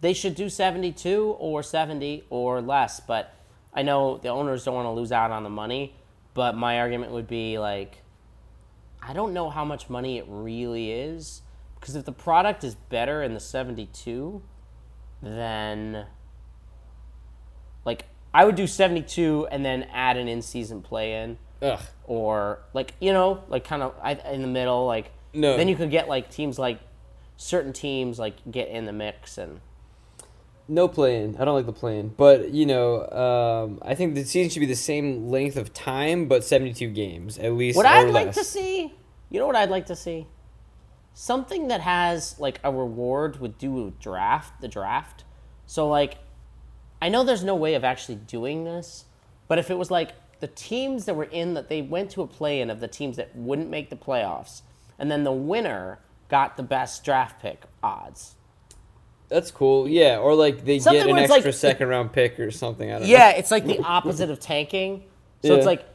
[0.01, 3.33] They should do 72 or 70 or less, but
[3.73, 5.95] I know the owners don't want to lose out on the money,
[6.33, 8.01] but my argument would be like
[9.01, 11.41] I don't know how much money it really is
[11.79, 14.41] because if the product is better in the 72,
[15.21, 16.05] then
[17.85, 21.79] like I would do 72 and then add an in-season play-in Ugh.
[22.05, 23.93] or like you know like kind of
[24.31, 25.55] in the middle like No.
[25.57, 26.79] then you could get like teams like
[27.37, 29.59] certain teams like get in the mix and
[30.67, 31.37] No play-in.
[31.37, 34.65] I don't like the play-in, but you know, um, I think the season should be
[34.65, 37.77] the same length of time, but seventy-two games at least.
[37.77, 38.93] What I'd like to see,
[39.29, 40.25] you know what I'd like to see?
[41.13, 45.23] Something that has like a reward would do a draft, the draft.
[45.67, 46.17] So like
[46.99, 49.05] I know there's no way of actually doing this,
[49.47, 52.27] but if it was like the teams that were in that they went to a
[52.27, 54.63] play-in of the teams that wouldn't make the playoffs,
[54.97, 58.35] and then the winner got the best draft pick odds.
[59.27, 59.87] That's cool.
[59.87, 62.91] Yeah, or like they Something get an extra like- second-round pick or something.
[62.91, 65.03] I don't Yeah, it's like the opposite of tanking.
[65.43, 65.57] So Yeah.
[65.57, 65.85] it's like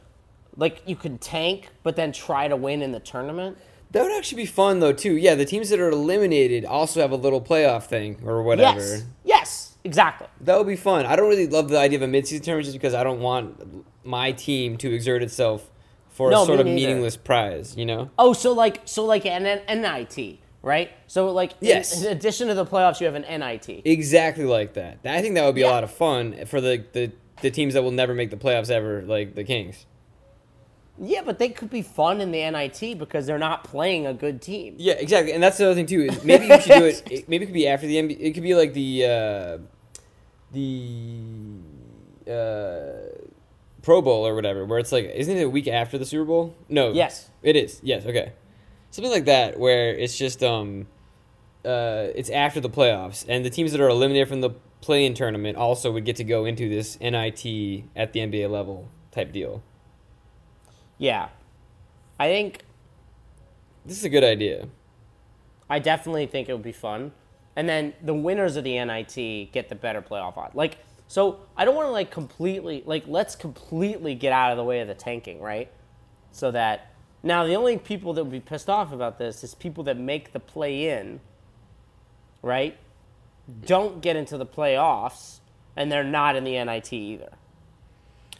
[0.57, 3.57] like you can tank but then try to win in the tournament.
[3.91, 5.15] That would actually be fun though too.
[5.15, 8.79] Yeah, the teams that are eliminated also have a little playoff thing or whatever.
[8.79, 9.03] Yes.
[9.23, 10.27] Yes, exactly.
[10.41, 11.05] That would be fun.
[11.05, 13.85] I don't really love the idea of a midseason tournament just because I don't want
[14.05, 15.69] my team to exert itself
[16.11, 16.75] for No, a sort of neither.
[16.87, 17.75] meaningless prize.
[17.75, 18.09] You know?
[18.19, 20.91] Oh, so like so like an, an NIT, right?
[21.07, 22.03] So like Yes.
[22.03, 23.81] in, addition to the playoffs, you have an NIT.
[23.85, 24.99] Exactly like that.
[25.05, 27.81] I think that would be a lot of fun for the, the the teams that
[27.83, 29.87] will never make the playoffs ever, like the Kings.
[31.03, 34.39] Yeah, but they could be fun in the NIT because they're not playing a good
[34.43, 34.75] team.
[34.77, 35.31] Yeah, exactly.
[35.33, 36.01] And that's the other thing too.
[36.01, 37.03] Is maybe you should do it.
[37.09, 38.17] it- Maybe it could be after the NBA.
[38.19, 39.57] It could be like the uh,
[40.51, 41.11] the
[42.27, 43.10] uh,
[43.81, 46.55] Pro Bowl or whatever, where it's like, isn't it a week after the Super Bowl?
[46.69, 46.91] No.
[46.91, 47.29] Yes.
[47.41, 47.79] It is.
[47.83, 48.05] Yes.
[48.05, 48.33] Okay.
[48.91, 50.87] Something like that, where it's just um,
[51.65, 55.57] uh, it's after the playoffs, and the teams that are eliminated from the play-in tournament
[55.57, 59.61] also would get to go into this NIT at the NBA level type deal.
[60.97, 61.29] Yeah.
[62.19, 62.63] I think
[63.85, 64.67] This is a good idea.
[65.69, 67.13] I definitely think it would be fun.
[67.55, 70.55] And then the winners of the NIT get the better playoff odds.
[70.55, 70.77] Like,
[71.11, 74.79] so I don't want to like completely like let's completely get out of the way
[74.79, 75.69] of the tanking, right?
[76.31, 79.83] So that now the only people that would be pissed off about this is people
[79.83, 81.19] that make the play in,
[82.41, 82.77] right?
[83.65, 85.41] Don't get into the playoffs,
[85.75, 87.33] and they're not in the NIT either.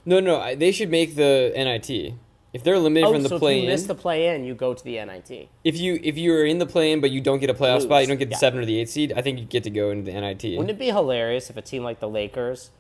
[0.06, 2.14] No, no, I, they should make the NIT.
[2.54, 4.54] If they're eliminated Oh, from the so play-in, if you miss the play in, you
[4.56, 5.48] go to the NIT.
[5.64, 7.76] if you if you are in the play in but you don't get a playoff
[7.76, 7.84] Lose.
[7.84, 8.40] spot, you don't get the Yeah.
[8.40, 9.14] seven or the eight seed.
[9.16, 10.44] I think you get to go into the NIT.
[10.58, 12.72] Wouldn't it be hilarious if a team like the Lakers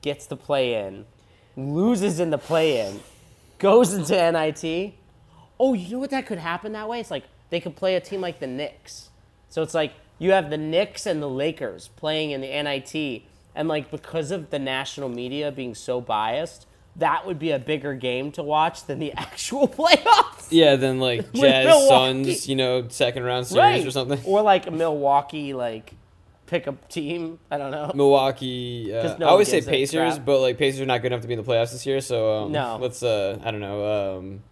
[0.00, 1.04] gets the play in,
[1.56, 3.00] loses in the play in,
[3.58, 4.94] goes into NIT?
[5.60, 6.98] Oh, you know what that could happen that way?
[7.00, 9.10] It's like they could play a team like the Knicks.
[9.50, 13.22] So it's like you have the Knicks and the Lakers playing in the NIT,
[13.54, 17.94] and like because of the national media being so biased, that would be a bigger
[17.94, 20.46] game to watch than the actual playoffs.
[20.50, 21.88] Yeah, than like Jazz Milwaukee.
[22.34, 24.20] Suns, you know, second round series or something.
[24.24, 25.94] Or like Milwaukee like
[26.46, 27.38] pickup team.
[27.50, 27.90] I don't know.
[27.94, 28.94] Milwaukee.
[28.94, 31.34] Uh, no I always say Pacers, but like Pacers are not good enough to be
[31.34, 32.00] in the playoffs this year.
[32.00, 32.78] So um, No.
[32.80, 34.42] let's uh, I don't know, um,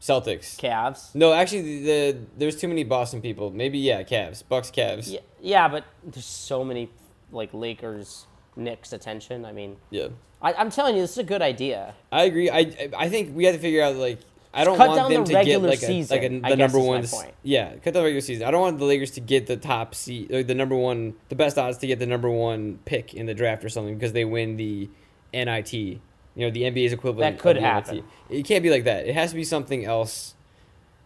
[0.00, 0.56] Celtics.
[0.58, 1.14] Cavs.
[1.14, 3.50] No, actually, the, the there's too many Boston people.
[3.50, 5.12] Maybe yeah, Cavs, Bucks, Cavs.
[5.12, 6.90] Yeah, yeah, but there's so many
[7.30, 9.44] like Lakers, Knicks attention.
[9.44, 10.08] I mean, Yeah.
[10.40, 11.94] I, I'm telling you, this is a good idea.
[12.10, 12.50] I agree.
[12.50, 14.18] I I think we have to figure out like
[14.52, 16.34] I don't cut want down them the to get regular like a, season, like a,
[16.46, 17.06] I the guess number one.
[17.06, 17.32] point.
[17.42, 18.46] Yeah, cut the regular season.
[18.46, 21.36] I don't want the Lakers to get the top seed, like the number one, the
[21.36, 24.24] best odds to get the number one pick in the draft or something because they
[24.24, 24.90] win the
[25.32, 25.72] NIT.
[25.72, 26.00] You
[26.36, 27.36] know, the NBA's equivalent.
[27.36, 27.96] That could happen.
[27.96, 28.04] NIT.
[28.28, 29.06] It can't be like that.
[29.06, 30.34] It has to be something else.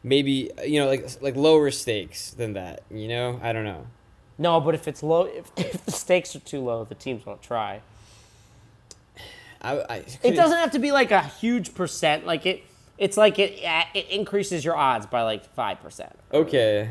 [0.03, 2.85] Maybe you know, like like lower stakes than that.
[2.91, 3.87] You know, I don't know.
[4.39, 7.43] No, but if it's low, if, if the stakes are too low, the teams won't
[7.43, 7.81] try.
[9.63, 12.27] I, I It doesn't have to be like a huge percent.
[12.27, 12.63] Like it,
[12.99, 16.13] it's like it uh, it increases your odds by like five percent.
[16.33, 16.91] Okay,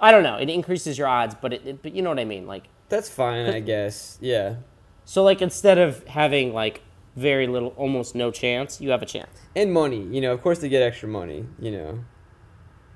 [0.00, 0.36] I don't know.
[0.36, 2.46] It increases your odds, but it, it but you know what I mean.
[2.46, 3.46] Like that's fine.
[3.46, 4.18] I guess.
[4.20, 4.56] Yeah.
[5.04, 6.82] so, like instead of having like
[7.16, 9.30] very little, almost no chance, you have a chance.
[9.56, 10.02] and money.
[10.02, 11.46] You know, of course they get extra money.
[11.58, 12.04] You know,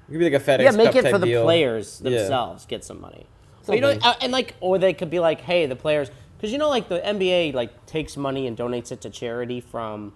[0.09, 1.45] it could be like a FedEx yeah, make Cup it for the deal.
[1.45, 2.11] players Yeah.
[2.11, 3.27] themselves get some money.
[3.75, 6.59] You know, uh, and like, or they could be like, hey, the players, because you
[6.59, 10.13] know, like the NBA like takes money and donates it to charity from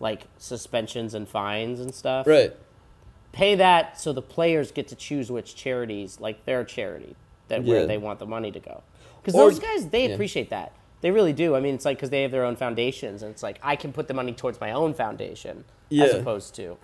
[0.00, 2.26] like suspensions and fines and stuff.
[2.26, 2.54] Right.
[3.32, 7.16] Pay that so the players get to choose which charities, like their charity,
[7.48, 7.72] that Yeah.
[7.74, 8.82] where they want the money to go.
[9.20, 10.14] Because Or- those guys, they yeah.
[10.14, 10.72] appreciate that.
[11.02, 11.54] They really do.
[11.54, 13.92] I mean, it's like because they have their own foundations, and it's like I can
[13.92, 16.78] put the money towards my own foundation as opposed to.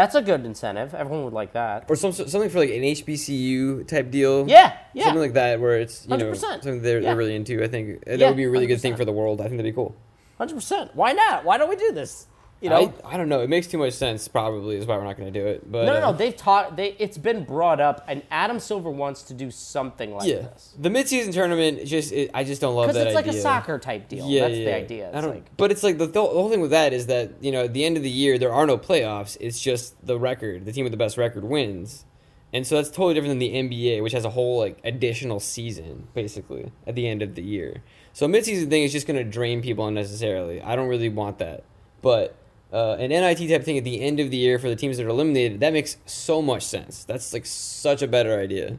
[0.00, 0.94] That's a good incentive.
[0.94, 1.84] Everyone would like that.
[1.90, 4.48] Or some something for like an HBCU type deal.
[4.48, 5.04] Yeah, yeah.
[5.04, 6.36] Something like that where it's you know 100%.
[6.36, 7.08] something they're, Yeah.
[7.10, 7.62] they're really into.
[7.62, 9.40] I think that Yeah, would be a really good thing for the world.
[9.42, 9.94] I think that'd be cool.
[10.38, 10.92] Hundred percent.
[10.94, 11.44] Why not?
[11.44, 12.26] Why don't we do this?
[12.60, 13.40] You know, I, I don't know.
[13.40, 14.28] It makes too much sense.
[14.28, 15.70] Probably is why we're not going to do it.
[15.70, 16.06] But no, no, no.
[16.08, 16.76] uh, They've taught.
[16.76, 20.74] They it's been brought up, and Adam Silver wants to do something like yeah, this
[20.78, 23.40] the midseason tournament just it, I just don't love because that it's like idea.
[23.40, 24.28] a soccer type deal.
[24.28, 25.10] Yeah, That's yeah, the idea.
[25.14, 27.50] I don't, like but it's like the, the whole thing with that is that you
[27.50, 29.38] know at the end of the year there are no playoffs.
[29.40, 30.66] It's just the record.
[30.66, 32.04] The team with the best record wins,
[32.52, 36.08] and so that's totally different than the NBA, which has a whole like additional season
[36.12, 37.82] basically at the end of the year.
[38.12, 40.60] So a midseason thing is just going to drain people unnecessarily.
[40.60, 41.64] I don't really want that,
[42.02, 42.36] but.
[42.72, 45.04] Uh, an NIT type thing at the end of the year for the teams that
[45.06, 47.04] are eliminated, that makes so much sense.
[47.04, 48.78] That's like such a better idea.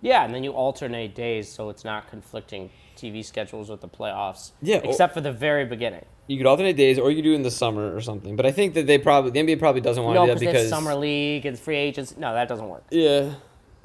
[0.00, 4.52] yeah, and then you alternate days so it's not conflicting TV schedules with the playoffs.
[4.62, 6.04] Yeah, except for the very beginning.
[6.26, 8.34] You could alternate days, or you could do it in the summer or something.
[8.34, 10.68] But I think that they probably the NBA probably doesn't want to do that because
[10.68, 12.16] summer league and free agents.
[12.16, 12.84] No, that doesn't work.
[12.90, 13.34] Yeah,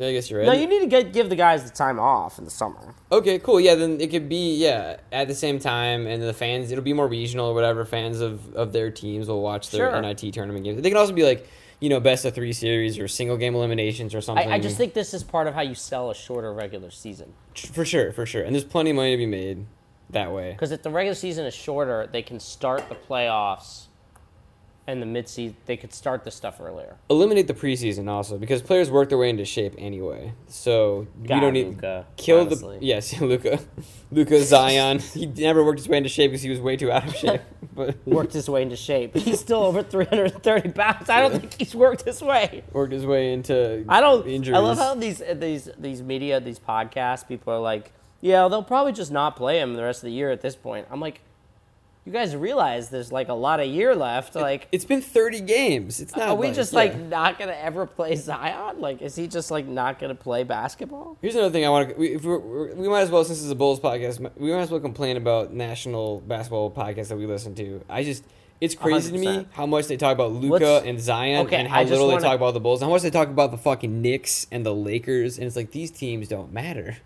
[0.01, 0.45] I guess you're right.
[0.45, 2.93] No, you need to get, give the guys the time off in the summer.
[3.12, 3.59] okay, cool.
[3.59, 6.93] Yeah, then it could be yeah at the same time, and the fans it'll be
[6.93, 7.83] more regional or whatever.
[7.85, 10.01] Fans of of their teams will watch their Sure.
[10.01, 10.81] NIT tournament games.
[10.81, 11.47] They can also be like
[11.81, 14.49] you know best of three series or single game eliminations or something.
[14.49, 17.33] I, I just think this is part of how you sell a shorter regular season.
[17.73, 19.65] for sure, for sure, and there's plenty of money to be made
[20.12, 20.51] that way.
[20.51, 23.88] Because if the regular season is shorter, they can start the playoffs
[24.89, 25.56] and the mid-season.
[25.65, 26.95] They could start the stuff earlier.
[27.10, 30.34] Eliminate the preseason also because players work their way into shape anyway.
[30.47, 32.80] So you don't need Luka, kill honestly.
[32.80, 33.60] the yes Luka,
[34.12, 34.99] Luka Zion.
[35.13, 37.41] he never worked his way into shape because he was way too out of shape.
[37.75, 39.15] But Worked his way into shape.
[39.15, 41.10] He's still over 330 pounds.
[41.10, 42.63] I don't think he's worked his way.
[42.73, 44.28] worked his way into I don't.
[44.28, 44.58] injuries.
[44.58, 48.91] I love how these these these media, these podcasts, people are like, yeah, they'll probably
[48.91, 50.88] just not play him the rest of the year at this point.
[50.91, 51.21] I'm like,
[52.05, 54.33] you guys realize there's like a lot of year left.
[54.35, 55.99] Like, it's been 30 games.
[55.99, 56.29] It's not.
[56.29, 56.79] are we like- just yeah.
[56.79, 58.79] like not gonna ever play Zion?
[58.79, 61.17] Like, is he just like not gonna play basketball?
[61.21, 61.95] Here's another thing I want to.
[61.95, 64.79] We, we might as well, since this is a Bulls podcast, we might as well
[64.79, 67.83] complain about national basketball podcasts that we listen to.
[67.89, 68.23] I just,
[68.59, 71.83] it's crazy to me how much they talk about Luka and Zion, okay, and how
[71.83, 74.01] little wanna- they talk about the Bulls, and how much they talk about the fucking
[74.01, 76.97] Knicks and the Lakers, and it's like these teams don't matter.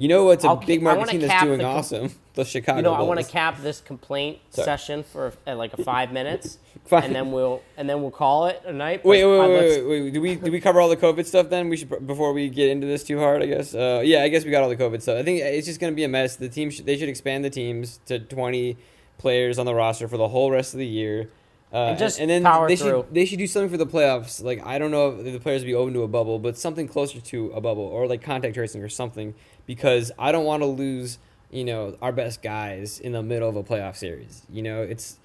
[0.00, 1.76] You know what's a I'll- big I market wanna team that's cap doing the com-
[1.76, 2.10] awesome?
[2.34, 2.76] The Chicago.
[2.78, 3.08] You know, I Bulls.
[3.08, 4.64] want to cap this complaint Sorry.
[4.64, 7.02] session for like a five minutes, Fine.
[7.02, 9.04] and then we'll and then we'll call it a night.
[9.04, 10.12] Wait, but, wait, wait, let's- wait, wait, wait.
[10.14, 11.68] Do we do we cover all the COVID stuff then?
[11.68, 13.42] We should before we get into this too hard.
[13.42, 13.74] I guess.
[13.74, 15.18] Uh, yeah, I guess we got all the COVID stuff.
[15.18, 16.36] I think it's just gonna be a mess.
[16.36, 18.78] The team they should expand the teams to twenty
[19.18, 21.30] players on the roster for the whole rest of the year.
[21.72, 23.02] Uh, And just then power they through.
[23.06, 24.42] should they should do something for the playoffs.
[24.42, 26.88] Like I don't know if the players would be open to a bubble, but something
[26.88, 29.34] closer to a bubble or like contact tracing or something
[29.66, 31.18] because I don't want to lose
[31.50, 34.42] you know our best guys in the middle of a playoff series.
[34.50, 35.18] You know it's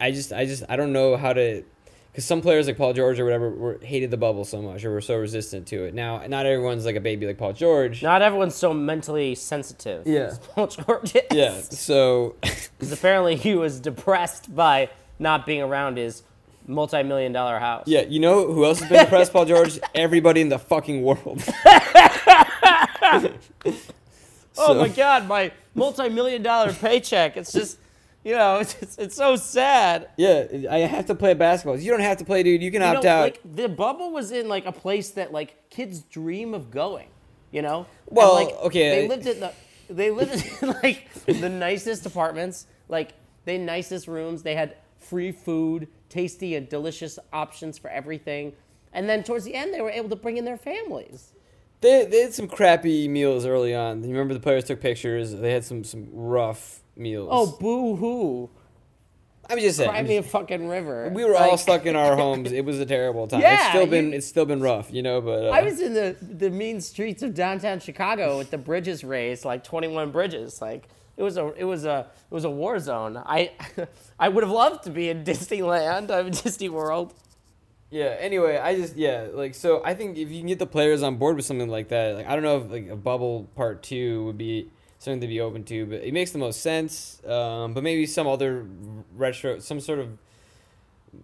[0.00, 1.64] I, just I just I don't know how to
[2.12, 4.90] because some players like Paul George or whatever were, hated the bubble so much or
[4.90, 5.94] were so resistant to it.
[5.94, 8.02] Now, not everyone's like a baby like Paul George.
[8.02, 10.06] Not everyone's so mentally sensitive.
[10.08, 10.22] Yeah.
[10.22, 11.22] as Paul George is.
[11.32, 16.22] Yeah, so 'Cause apparently he was depressed by not being around his
[16.66, 17.84] multi-million dollar house.
[17.86, 19.32] yeah, you know who else has been depressed?
[19.32, 19.78] Paul George.
[19.94, 21.42] Everybody in the fucking world.
[24.58, 27.36] Oh So- my god, my multi-million dollar paycheck.
[27.36, 27.78] It's just,
[28.24, 30.08] you know, it's, it's, it's so sad.
[30.16, 31.78] Yeah, I have to play basketball.
[31.78, 32.60] You don't have to play, dude.
[32.62, 33.20] You can You opt know, out.
[33.22, 37.08] like the bubble was in like a place that like kids dream of going.
[37.52, 37.78] You know.
[38.08, 39.02] And, Well, like, okay.
[39.02, 39.52] They lived in the
[39.88, 43.12] they lived in like the nicest apartments, like
[43.44, 44.42] the nicest rooms.
[44.42, 48.52] They had free food, tasty and delicious options for everything.
[48.92, 51.32] And then towards the end, they were able to bring in their families.
[51.80, 54.02] They, they had some crappy meals early on.
[54.02, 55.32] You remember the players took pictures.
[55.34, 57.28] They had some some rough meals.
[57.32, 58.50] Oh, boo hoo!
[59.48, 59.90] I'm just saying.
[59.90, 61.10] Cry me a fucking river.
[61.12, 62.52] we were all stuck in our homes.
[62.52, 63.40] It was a terrible time.
[63.40, 65.20] Yeah, it's still been you- it's still been rough, you know.
[65.20, 69.02] But uh, I was in the the mean streets of downtown Chicago with the bridges
[69.02, 70.60] raised, like 21 bridges.
[70.60, 73.16] Like it was a it was a it was a war zone.
[73.16, 73.52] I
[74.20, 77.14] I would have loved to be in Disneyland, I'm in Disney World.
[77.90, 78.16] Yeah.
[78.18, 79.82] Anyway, I just yeah like so.
[79.84, 82.26] I think if you can get the players on board with something like that, like
[82.26, 85.64] I don't know if like a bubble part two would be something to be open
[85.64, 87.24] to, but it makes the most sense.
[87.26, 88.66] Um, but maybe some other
[89.16, 90.18] retro, some sort of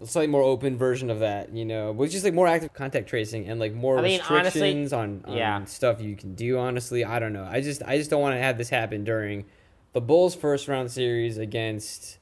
[0.05, 3.48] slightly more open version of that, you know, with just like more active contact tracing
[3.48, 5.64] and like more I mean, honestly, restrictions on, on yeah.
[5.64, 6.59] stuff you can do.
[6.59, 7.46] Honestly, I don't know.
[7.48, 9.44] I just I just don't want to have this happen during
[9.92, 12.18] the Bulls' first round series against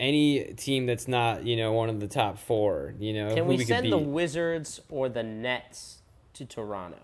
[0.00, 2.94] any team that's not you know one of the top four.
[2.98, 3.98] You know, Can we, could send the.
[3.98, 5.98] Wizards or the Nets
[6.34, 6.98] to Toronto?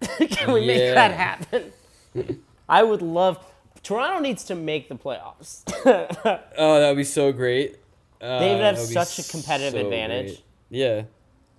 [0.00, 1.72] Can we make that happen?
[2.68, 3.44] I would love.
[3.82, 5.62] Toronto needs to make the playoffs.
[6.58, 7.78] Oh, that would be so great.
[8.20, 10.26] Uh, They would have such a competitive so advantage.
[10.26, 10.44] great.
[10.68, 11.02] Yeah,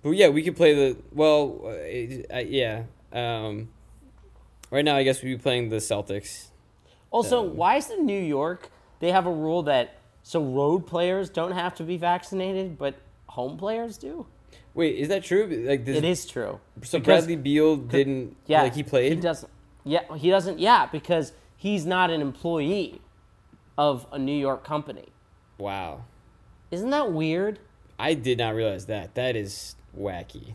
[0.02, 1.60] but yeah, we could play the well.
[1.66, 2.84] Uh, yeah.
[3.12, 3.68] Um,
[4.70, 6.46] right now, I guess we'd be playing the Celtics.
[7.10, 11.30] Also, Um, why is in New York they have a rule that so road players
[11.30, 12.94] don't have to be vaccinated, but
[13.26, 14.26] home players do?
[14.74, 15.46] Wait, is that true?
[15.66, 16.60] Like this, It is true.
[16.82, 18.36] So Because- Bradley Beal didn't.
[18.46, 19.12] Yeah, like he played.
[19.12, 19.50] He doesn't.
[19.84, 20.58] Yeah, he doesn't.
[20.58, 23.00] Yeah, because he's not an employee
[23.76, 25.08] of a New York company.
[25.58, 26.04] Wow,
[26.70, 27.58] Isn't that weird?
[27.98, 29.14] I did not realize that.
[29.14, 30.54] That is wacky.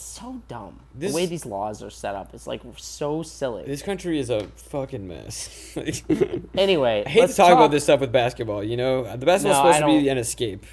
[0.00, 0.78] So dumb.
[0.94, 3.64] This- the way these laws are set up, is like so silly.
[3.64, 5.76] This country is a fucking mess.
[6.56, 8.62] Anyway, I hate let's to talk, about this stuff with basketball.
[8.62, 10.64] You know, the basketball's No, supposed to be an escape.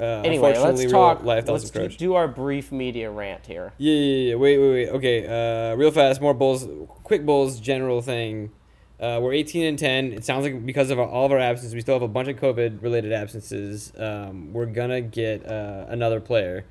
[0.00, 1.22] Uh, Anyway, unfortunately, let's talk.
[1.24, 1.96] life Let's do, approach.
[1.98, 3.72] do our brief media rant here.
[3.78, 4.34] Yeah, yeah, yeah.
[4.34, 4.88] Wait, wait, wait.
[4.90, 5.26] Okay,
[5.72, 6.20] uh, real fast.
[6.20, 6.66] More Bulls.
[7.04, 7.60] Quick Bulls.
[7.60, 8.50] General thing.
[8.98, 10.12] Uh, we're 18 and 10.
[10.12, 12.36] It sounds like because of all of our absences, we still have a bunch of
[12.36, 13.92] COVID-related absences.
[13.96, 16.64] Um, we're gonna get uh, another player,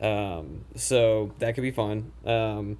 [0.00, 2.12] um, so that could be fun.
[2.24, 2.78] Um,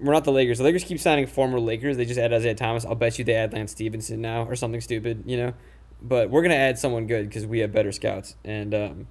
[0.00, 0.58] we're not the Lakers.
[0.58, 1.96] The Lakers keep signing former Lakers.
[1.96, 2.84] They just add Isaiah Thomas.
[2.84, 5.54] I'll bet you they add Lance Stephenson now or something stupid, you know.
[6.02, 9.06] But we're gonna add someone good because we have better scouts, and um,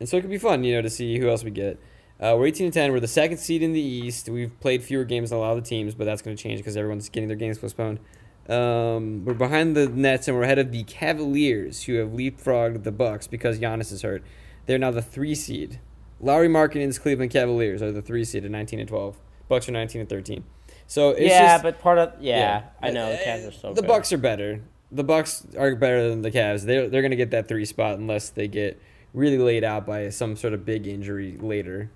[0.00, 1.78] and so it could be fun, you know, to see who else we get.
[2.20, 2.92] Uh, we're 18 and 10.
[2.92, 4.28] We're the second seed in the East.
[4.28, 6.76] We've played fewer games than a lot of the teams, but that's to change because
[6.76, 7.98] everyone's getting their games postponed.
[8.46, 12.92] Um, we're behind the Nets and we're ahead of the Cavaliers, who have leapfrogged the
[12.92, 14.22] Bucks because Giannis is hurt.
[14.66, 15.80] They're now the three seed.
[16.20, 19.16] Lauri Markkanen's Cleveland Cavaliers are the three seed at 19 and 12.
[19.48, 20.44] Bucks are 19 and 13.
[20.86, 23.52] So it's yeah, just, but part of yeah, yeah, I know the uh, Cavs are
[23.52, 23.88] so The good.
[23.88, 24.60] Bucks are better.
[24.90, 26.64] The Bucks are better than the Cavs.
[26.64, 28.80] They're they're gonna get that three spot unless they get
[29.14, 31.90] really laid out by some sort of big injury later,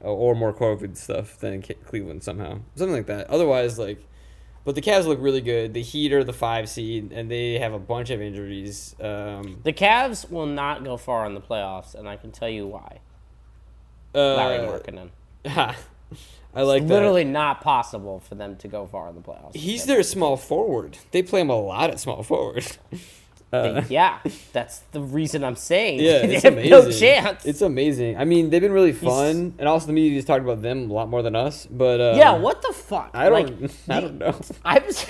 [0.00, 3.28] or, or more COVID stuff than Cleveland somehow, something like that.
[3.28, 4.02] Otherwise, like,
[4.64, 5.74] but the Cavs look really good.
[5.74, 8.96] The Heat are the five seed, and they have a bunch of injuries.
[8.98, 12.66] Um, The Cavs will not go far in the playoffs, and I can tell you
[12.66, 13.00] why.
[14.14, 15.10] Uh, Larry Markkanen.
[16.54, 16.88] I like that.
[16.88, 19.56] Literally not possible for them to go far in the playoffs.
[19.56, 20.98] He's their small forward.
[21.10, 22.66] They play him a lot at small forward.
[23.52, 24.18] Uh, yeah,
[24.54, 26.00] that's the reason I'm saying.
[26.00, 26.70] Yeah, they it's have amazing.
[26.70, 27.44] no chance.
[27.44, 28.16] It's amazing.
[28.16, 30.94] I mean, they've been really fun, and also the media media's talked about them a
[30.94, 31.66] lot more than us.
[31.70, 33.10] But uh, yeah, what the fuck?
[33.12, 33.60] I don't.
[33.60, 34.40] Like, I don't know.
[34.64, 35.04] I was.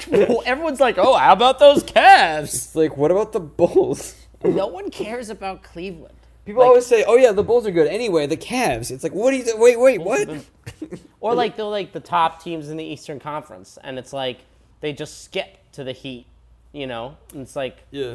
[0.45, 4.17] Everyone's like, "Oh, how about those Cavs?" It's like, what about the Bulls?
[4.43, 6.17] No one cares about Cleveland.
[6.45, 8.91] People Like- always say, "Oh yeah, the Bulls are good." Anyway, the Cavs.
[8.91, 9.45] It's like, what do you?
[9.57, 10.29] Wait, wait, what?
[11.21, 14.39] Or like they're like the top teams in the Eastern Conference, and it's like
[14.81, 16.27] they just skip to the Heat.
[16.73, 18.15] You know, and it's like, Yeah.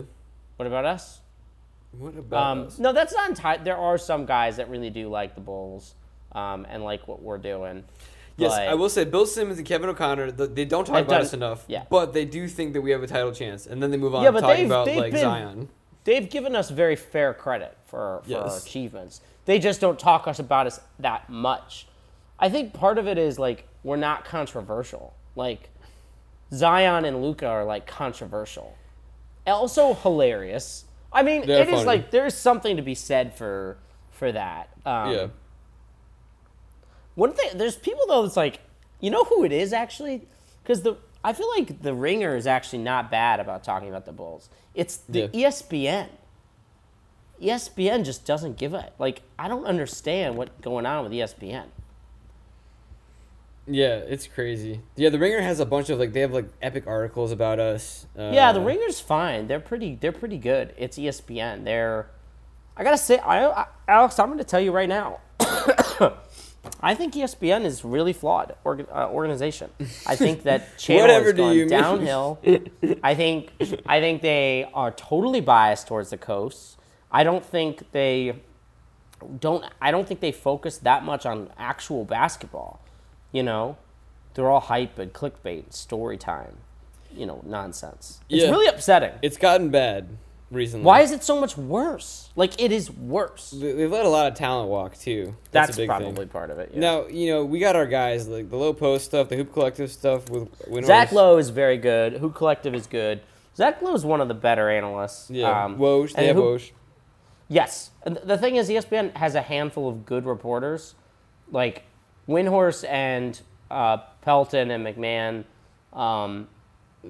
[0.58, 1.22] what about us?
[1.98, 2.80] What about Um, us?
[2.80, 3.64] no, that's not entirely.
[3.64, 5.94] There are some guys that really do like the Bulls,
[6.34, 7.84] um, and like what we're doing.
[8.36, 10.32] Yes, but- I will say Bill Simmons and Kevin O'Connor.
[10.32, 11.64] th they don't talk about done- us enough.
[11.68, 11.84] yeah.
[11.90, 14.24] But they do think that we have a title chance, and then they move on
[14.24, 15.70] Yeah, to but talking about like been- Zion.
[16.08, 19.20] They've given us very fair credit for, for our achievements.
[19.44, 21.86] They just don't talk us about us that much.
[22.40, 25.14] I think part of it is like we're not controversial.
[25.36, 25.70] Like
[26.54, 28.78] Zion and Luka are like controversial.
[29.46, 30.86] Also hilarious.
[31.12, 31.86] I mean, They're it is funny.
[31.86, 33.78] like there's something to be said for
[34.12, 34.70] for that.
[34.86, 35.28] Um, yeah.
[37.16, 38.62] One thing, there's people though that's like,
[39.02, 40.26] you know who it is actually?
[40.64, 44.12] Because the I feel like the Ringer is actually not bad about talking about the
[44.12, 44.50] Bulls.
[44.74, 45.50] It's the Yeah.
[45.50, 46.10] ESPN.
[47.42, 49.22] ESPN just doesn't give a like.
[49.38, 51.66] I don't understand what's going on with ESPN.
[53.70, 54.82] Yeah, it's crazy.
[54.96, 58.06] Yeah, the Ringer has a bunch of like they have like epic articles about us.
[58.18, 59.48] Uh, Yeah, the Ringer's fine.
[59.48, 59.96] They're pretty.
[59.96, 60.74] They're pretty good.
[60.78, 61.64] It's ESPN.
[61.66, 62.10] They're.
[62.78, 65.20] I gotta say, I, I Alex, I'm gonna tell you right now.
[66.82, 69.70] I think ESPN is really flawed org, uh, organization.
[70.06, 72.40] I think that channel has gone downhill.
[73.04, 73.52] I think
[73.86, 76.78] I think they are totally biased towards the coast.
[77.12, 78.36] I don't think they
[79.40, 79.64] don't.
[79.82, 82.80] I don't think they focus that much on actual basketball.
[83.32, 83.78] You know,
[84.34, 86.58] they're all hype and clickbait, and story time.
[87.16, 88.20] You know, nonsense.
[88.30, 88.52] It's Yeah.
[88.52, 89.14] really upsetting.
[89.22, 90.18] It's gotten bad
[90.52, 90.86] recently.
[90.86, 92.30] Why is it so much worse?
[92.36, 93.52] Like it is worse.
[93.52, 95.36] They- They've let a lot of talent walk too.
[95.52, 96.28] That's, a big probably thing.
[96.30, 96.72] part of it.
[96.74, 96.80] Yeah.
[96.80, 99.92] Now you know we got our guys like the Lowe Post stuff, the hoop collective
[99.92, 100.86] stuff with Windhorst.
[100.86, 102.14] Zach Lowe is very good.
[102.14, 103.22] Hoop Collective is good.
[103.56, 105.30] Zach Lowe is one of the better analysts.
[105.32, 106.14] Yeah, Um, Woj.
[106.14, 106.72] They have who- Woj.
[107.50, 107.92] Yes.
[108.04, 110.96] And the thing is, E ESPN has a handful of good reporters,
[111.52, 111.84] like
[112.28, 113.40] Windhorst and
[113.72, 115.46] uh, Pelton and McMahon,
[115.94, 116.50] um,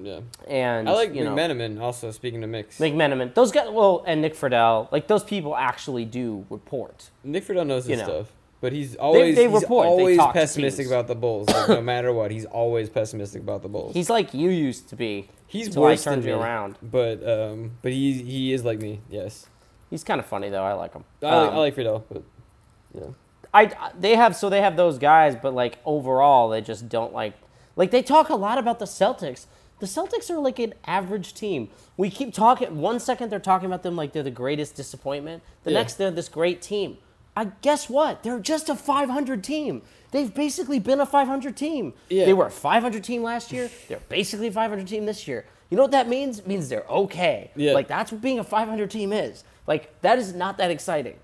[0.04, 1.80] Yeah, and I like you know, McMenamin.
[1.80, 3.34] Also, speaking of mix, McMenamin.
[3.34, 4.88] Those guys, well, and Nick Friedel.
[4.92, 7.10] Like those people actually do report.
[7.24, 8.04] Nick Friedel knows his know.
[8.04, 11.48] stuff, but he's always they he's report, always pessimistic about the Bulls.
[11.48, 13.94] Like, no matter what, he's always pessimistic about the Bulls.
[13.94, 15.28] He's like you used to be.
[15.46, 16.76] He's worse I turned than you me, around.
[16.82, 19.00] but um, but he he is like me.
[19.10, 19.46] Yes,
[19.90, 20.64] He's kind of funny though.
[20.64, 21.04] I like him.
[21.22, 22.22] I like Um, I like Friedel, but
[22.94, 23.06] yeah.
[23.54, 27.34] I they have so they have those guys, but like overall they just don't like
[27.76, 29.46] like they talk a lot about the Celtics.
[29.80, 31.68] The Celtics are like an average team.
[31.96, 32.80] We keep talking.
[32.80, 35.42] One second they're talking about them like they're the greatest disappointment.
[35.64, 35.78] The Yeah.
[35.78, 36.98] next they're this great team.
[37.36, 38.24] I guess what?
[38.24, 39.82] They're just a 500 team.
[40.10, 41.94] They've basically been a 500 team.
[42.08, 42.24] Yeah.
[42.24, 43.70] They were a 500 team last year.
[43.88, 45.44] They're basically a 500 team this year.
[45.70, 46.40] You know what that means?
[46.40, 47.50] It means they're okay.
[47.54, 47.72] Yeah.
[47.74, 49.44] Like that's what being a 500 team is.
[49.68, 51.16] Like that is not that exciting.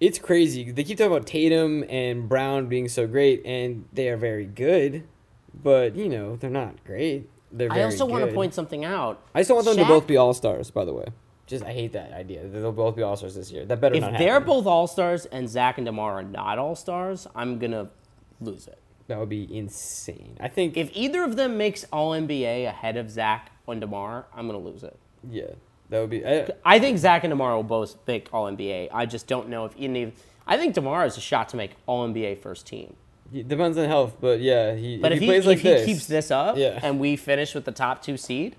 [0.00, 0.70] It's crazy.
[0.70, 5.04] They keep talking about Tatum and Brown being so great, and they are very good,
[5.60, 7.28] but you know they're not great.
[7.50, 9.22] They're I also want to point something out.
[9.34, 10.70] I still want them to both be all stars.
[10.70, 11.06] By the way,
[11.46, 12.46] just I hate that idea.
[12.46, 13.64] They'll both be all stars this year.
[13.64, 14.46] That better If they're happen.
[14.46, 17.88] both all stars and Zach and DeMar are not all stars, I'm gonna
[18.40, 18.78] lose it.
[19.06, 20.36] that would be insane.
[20.40, 20.76] I think.
[20.76, 24.82] If either of them makes All NBA ahead of Zach and DeMar, I'm gonna lose
[24.82, 24.98] it.
[25.28, 25.46] yeah,
[25.88, 26.26] that would be.
[26.26, 28.88] I, I think Zach and DeMar will both make All NBA.
[28.92, 30.12] I just don't know if any.
[30.46, 32.96] I think DeMar has a shot to make All NBA first team.
[33.32, 34.96] It depends on health, but yeah, he.
[34.98, 36.80] But if, he he, plays if like he this, keeps this up Yeah.
[36.82, 38.56] and we finish with the top two seed,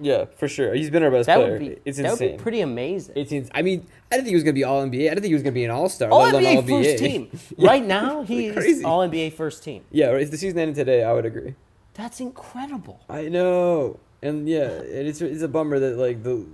[0.00, 0.74] yeah, for sure.
[0.74, 1.50] He's been our best that player.
[1.52, 3.14] would be it's that would be pretty amazing.
[3.16, 5.06] It's ins- I mean, I didn't think he was gonna be all NBA.
[5.06, 6.10] I didn't think he was gonna be an all star.
[6.10, 7.30] all NBA first team.
[7.58, 8.84] Right now, he's.
[8.84, 9.84] All NBA first team.
[9.90, 11.54] Yeah, if the season ended today, I would agree.
[11.94, 13.00] That's incredible.
[13.08, 16.46] I know, and yeah, and it's it's a bummer that like the,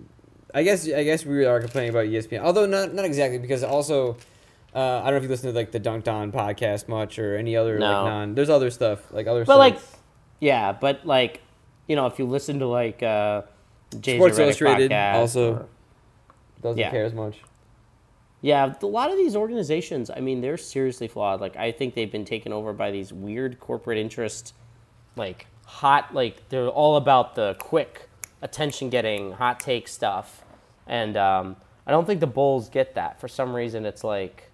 [0.52, 4.16] I guess I guess we are complaining about ESPN, although not not exactly because also,
[4.74, 7.36] uh, I don't know if you listen to like the Dunked On podcast much or
[7.36, 7.86] any other No.
[7.86, 8.34] like non.
[8.34, 9.44] There's other stuff like other.
[9.44, 9.78] But like,
[10.40, 11.40] yeah, but like,
[11.86, 13.42] you know, if you listen to like uh,
[14.02, 15.54] Sports Illustrated podcast also.
[15.54, 15.66] or-
[16.60, 16.90] doesn't yeah.
[16.90, 17.40] care as much.
[18.40, 21.40] yeah, a lot of these organizations, I mean, they're seriously flawed.
[21.40, 24.54] Like, I think they've been taken over by these weird corporate interest,
[25.14, 28.08] like hot, like they're all about the quick
[28.42, 30.44] attention getting, hot take stuff,
[30.86, 31.56] and um,
[31.86, 33.20] I don't think the Bulls get that.
[33.20, 34.47] For some reason, it's like,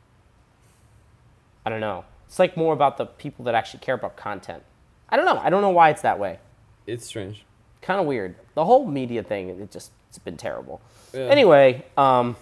[1.65, 2.05] I don't know.
[2.27, 4.62] It's like more about the people that actually care about content.
[5.09, 5.39] I don't know.
[5.39, 6.39] I don't know why it's that way.
[6.87, 7.45] It's strange.
[7.83, 8.35] kind of weird.
[8.55, 10.81] The whole media thing, it just it's been terrible.
[11.12, 11.23] Yeah.
[11.27, 12.37] Anyway, um,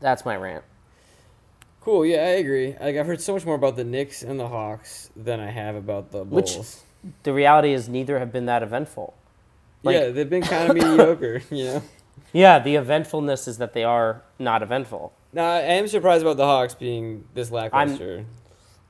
[0.00, 0.64] that's my rant.
[1.80, 2.06] Cool.
[2.06, 2.74] Yeah, I agree.
[2.80, 5.74] Like I've heard so much more about the Knicks and the Hawks than I have
[5.74, 6.56] about the Bulls.
[6.56, 9.12] Which- The reality is neither have been that eventful.
[9.82, 11.42] like- yeah, they've been kind of mediocre.
[11.50, 11.82] You know.
[12.32, 15.12] Yeah, the eventfulness is that they are not eventful.
[15.34, 18.24] Now I am surprised about the Hawks being this lackluster.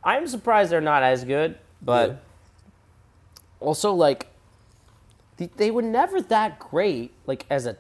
[0.05, 2.17] I'm surprised they're not as good, but Yeah.
[3.61, 4.27] also like
[5.39, 7.13] th- they were never that great.
[7.27, 7.77] Like as a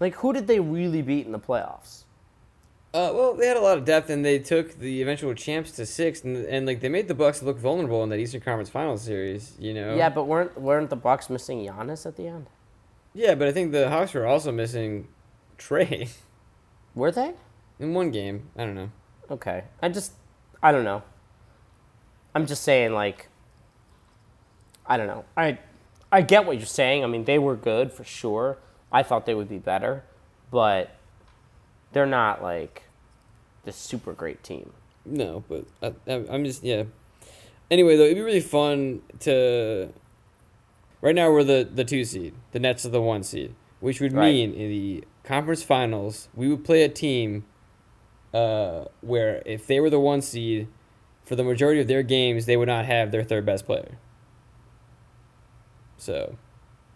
[0.00, 2.02] like, who did they really beat in the playoffs?
[2.92, 5.84] Uh, well, they had a lot of depth, and they took the eventual champs to
[5.84, 9.02] six, and, and like they made the Bucks look vulnerable in that Eastern Conference Finals
[9.02, 9.54] series.
[9.58, 9.94] You know.
[9.94, 12.46] Yeah, but weren't weren't the Bucks missing Giannis at the end?
[13.14, 15.08] Yeah, but I think the Hawks were also missing
[15.58, 16.08] Trae
[16.96, 17.34] Were they?
[17.78, 18.48] in one game.
[18.56, 18.90] I don't know.
[19.30, 19.64] Okay.
[19.82, 20.12] I just,
[20.62, 21.02] I don't know.
[22.34, 23.28] I'm just saying, like,
[24.86, 25.24] I don't know.
[25.36, 25.58] I,
[26.10, 27.04] I get what you're saying.
[27.04, 28.56] I mean, they were good for sure.
[28.90, 30.04] I thought they would be better,
[30.50, 30.96] but
[31.92, 32.84] they're not like
[33.64, 34.72] the super great team.
[35.04, 36.84] No, but I, I, I'm just yeah.
[37.70, 39.92] Anyway, though, it'd be really fun to.
[41.02, 42.34] Right now, we're the the two seed.
[42.52, 44.32] The Nets are the one seed, which would Right.
[44.32, 47.44] mean in the conference finals we would play a team.
[48.32, 50.68] Uh, where if they were the one seed,
[51.26, 53.98] for the majority of their games, they would not have their third best player.
[55.96, 56.36] So,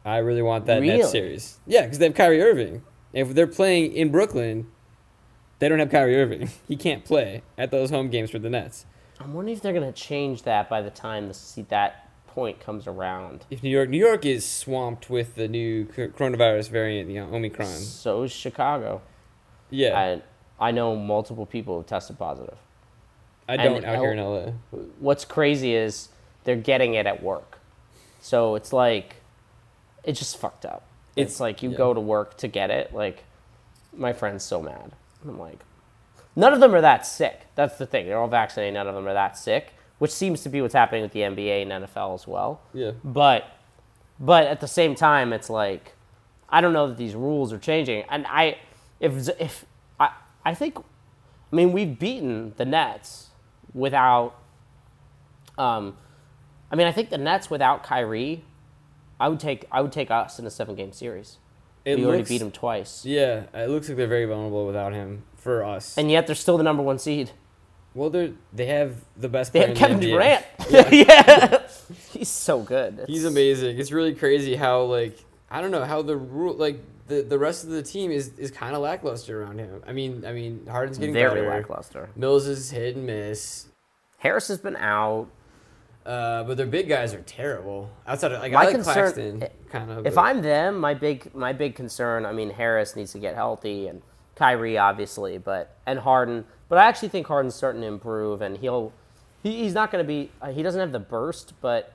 [0.04, 0.98] I really want that Really?
[0.98, 1.58] Nets series.
[1.66, 2.82] Yeah, because they have Kyrie Irving.
[3.12, 4.66] If they're playing in Brooklyn,
[5.58, 6.50] they don't have Kyrie Irving.
[6.68, 8.86] He can't play at those home games for the Nets.
[9.18, 13.44] I'm wondering if they're gonna change that by the time the that point comes around.
[13.50, 17.66] If New York, New York is swamped with the new coronavirus variant, the Omicron.
[17.66, 19.02] So is Chicago.
[19.70, 20.18] Yeah,
[20.58, 22.58] I, know multiple people who tested positive.
[23.48, 24.52] I don't and out here in LA.
[24.98, 26.08] what's crazy is
[26.44, 27.58] they're getting it at work.
[28.20, 29.16] So it's like
[30.04, 30.84] it's just fucked up.
[31.16, 31.76] It's like you yeah.
[31.76, 32.94] go to work to get it.
[32.94, 33.24] Like
[33.92, 34.92] my friend's so mad.
[35.24, 35.60] I'm like,
[36.34, 37.42] none of them are that sick.
[37.54, 38.06] That's the thing.
[38.06, 38.74] They're all vaccinated.
[38.74, 41.62] None of them are that sick, which seems to be what's happening with the NBA
[41.62, 42.62] and NFL as well.
[42.74, 43.44] Yeah, But
[44.18, 45.94] but at the same time, it's like
[46.48, 48.04] I don't know that these rules are changing.
[48.08, 48.58] And I
[48.98, 49.64] if if
[50.00, 50.10] I
[50.44, 53.28] I think I mean we've beaten the Nets
[53.74, 54.34] without
[55.58, 55.96] um
[56.72, 58.42] I mean I think the Nets without Kyrie
[59.20, 61.36] I would take I would take us in a seven game series.
[61.84, 63.04] It we already beat them twice.
[63.04, 63.44] yeah.
[63.54, 65.96] It looks like they're very vulnerable without him for us.
[65.96, 67.32] And yet they're still the number one seed.
[67.94, 69.52] Well, they they have the best.
[69.52, 70.66] They player have in the Kevin NBA.
[70.68, 70.92] Durant.
[70.92, 71.62] Yeah.
[72.12, 73.04] He's so good.
[73.08, 73.78] He's amazing.
[73.78, 75.18] It's really crazy how like
[75.50, 78.50] I don't know how the rule like the the rest of the team is is
[78.50, 79.82] kind of lackluster around him.
[79.86, 81.48] I mean, I mean Harden's getting Very better.
[81.50, 82.10] lackluster.
[82.16, 83.66] Mills is hit and miss.
[84.18, 85.28] Harris has been out.
[86.06, 87.90] Uh, but their big guys are terrible.
[88.06, 90.06] Outside of like My I like concern- Claxton, kind of.
[90.06, 92.24] If but- I'm them, my big my big concern.
[92.24, 94.00] I mean, Harris needs to get healthy, and
[94.36, 96.44] Kyrie obviously, but and Harden.
[96.70, 98.92] But I actually think Harden's starting to improve, and he'll
[99.42, 100.30] he, he's not going to be.
[100.40, 101.92] Uh, he doesn't have the burst, but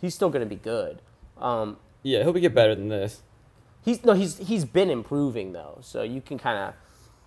[0.00, 1.02] he's still going to be good.
[1.38, 3.20] Um, yeah, he'll be get better than this.
[3.84, 6.74] he's no, he's he's been improving though, so you can kind of.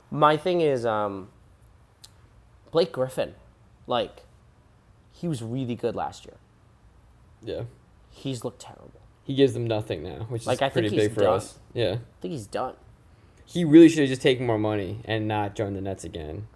[0.09, 1.27] My thing is um,
[2.71, 3.35] Blake Griffin,
[3.87, 4.23] like
[5.11, 6.35] he was really good last year.
[7.43, 7.63] Yeah,
[8.09, 9.01] He's looked terrible.
[9.23, 11.33] he gives them nothing now, which is Like, I think pretty he's big for done.
[11.35, 11.59] us.
[11.73, 12.73] Yeah, I think he's done.
[13.45, 16.47] he really should have just taken more money and not joined the Nets again.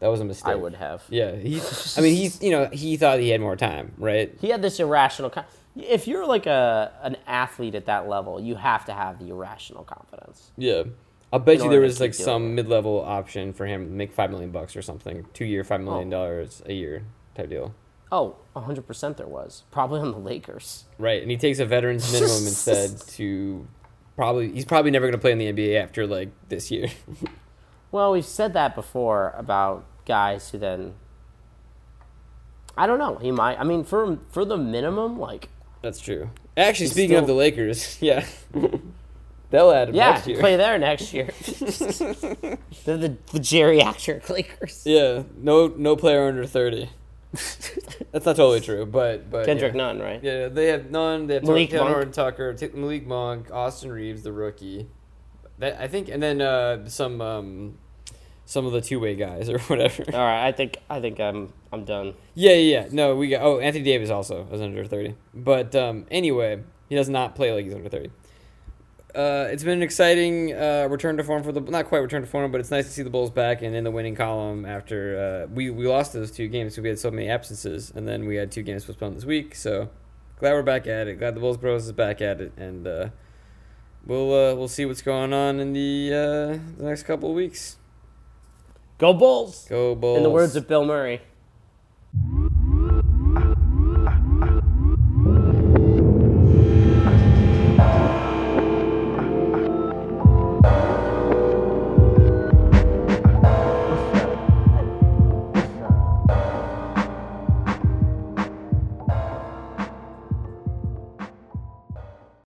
[0.00, 0.52] That was a mistake.
[0.52, 1.04] I would have.
[1.10, 1.60] Yeah, he.
[1.96, 4.34] I mean, he's you know he thought he had more time, right?
[4.40, 5.30] He had this irrational.
[5.30, 5.44] Con-
[5.76, 9.84] if you're like a an athlete at that level, you have to have the irrational
[9.84, 10.50] confidence.
[10.56, 10.84] Yeah.
[11.32, 14.50] I'll bet you there was like some mid-level option for him to make five million
[14.50, 16.16] bucks or something, two year, five million oh.
[16.16, 17.04] dollars a year
[17.36, 17.72] type deal.
[18.10, 19.62] Oh, 100% there was.
[19.70, 20.86] Probably on the Lakers.
[20.98, 23.64] Right, and he takes a veteran's minimum instead to
[24.16, 26.88] probably he's probably never going to play in the NBA after like this year.
[27.92, 30.94] Well, we've said that before about guys who then.
[32.76, 33.16] I don't know.
[33.16, 33.58] He might.
[33.58, 35.48] I mean, for for the minimum, like
[35.82, 36.30] That's true.
[36.56, 38.24] Actually, speaking of the Lakers, yeah,
[39.50, 40.38] they'll add him yeah, next year.
[40.38, 41.26] play there next year.
[42.84, 44.82] They're the, the geriatric Lakers.
[44.84, 46.90] Yeah, no no player under thirty.
[47.32, 49.78] That's not totally true, but but Kendrick yeah.
[49.78, 50.22] Nunn, right?
[50.22, 51.28] Yeah, they have none.
[51.28, 52.12] They have Malik Monk.
[52.12, 54.88] Tucker, T- Malik Monk, Austin Reaves, the rookie.
[55.58, 57.78] That I think, and then uh, some um,
[58.50, 60.04] some of the two way guys or whatever.
[60.12, 62.14] All right, I think I think I'm I'm done.
[62.34, 62.88] Yeah, yeah, yeah.
[62.90, 63.42] No, we got.
[63.42, 65.14] Oh, Anthony Davis also is under thirty.
[65.32, 68.10] But um, anyway, he does not play like he's under thirty.
[69.14, 72.26] Uh, it's been an exciting uh, return to form for the not quite return to
[72.26, 75.46] form, but it's nice to see the Bulls back and in the winning column after
[75.46, 78.26] uh, we we lost those two games because we had so many absences, and then
[78.26, 79.54] we had two games postponed this week.
[79.54, 79.90] So
[80.40, 81.20] glad we're back at it.
[81.20, 83.08] Glad the Bulls Bros is back at it, and uh,
[84.04, 87.76] we'll uh, we'll see what's going on in the uh, the next couple of weeks.
[89.00, 89.66] Go Bulls!
[89.66, 90.18] Go Bulls!
[90.18, 91.22] In the words of Bill Murray.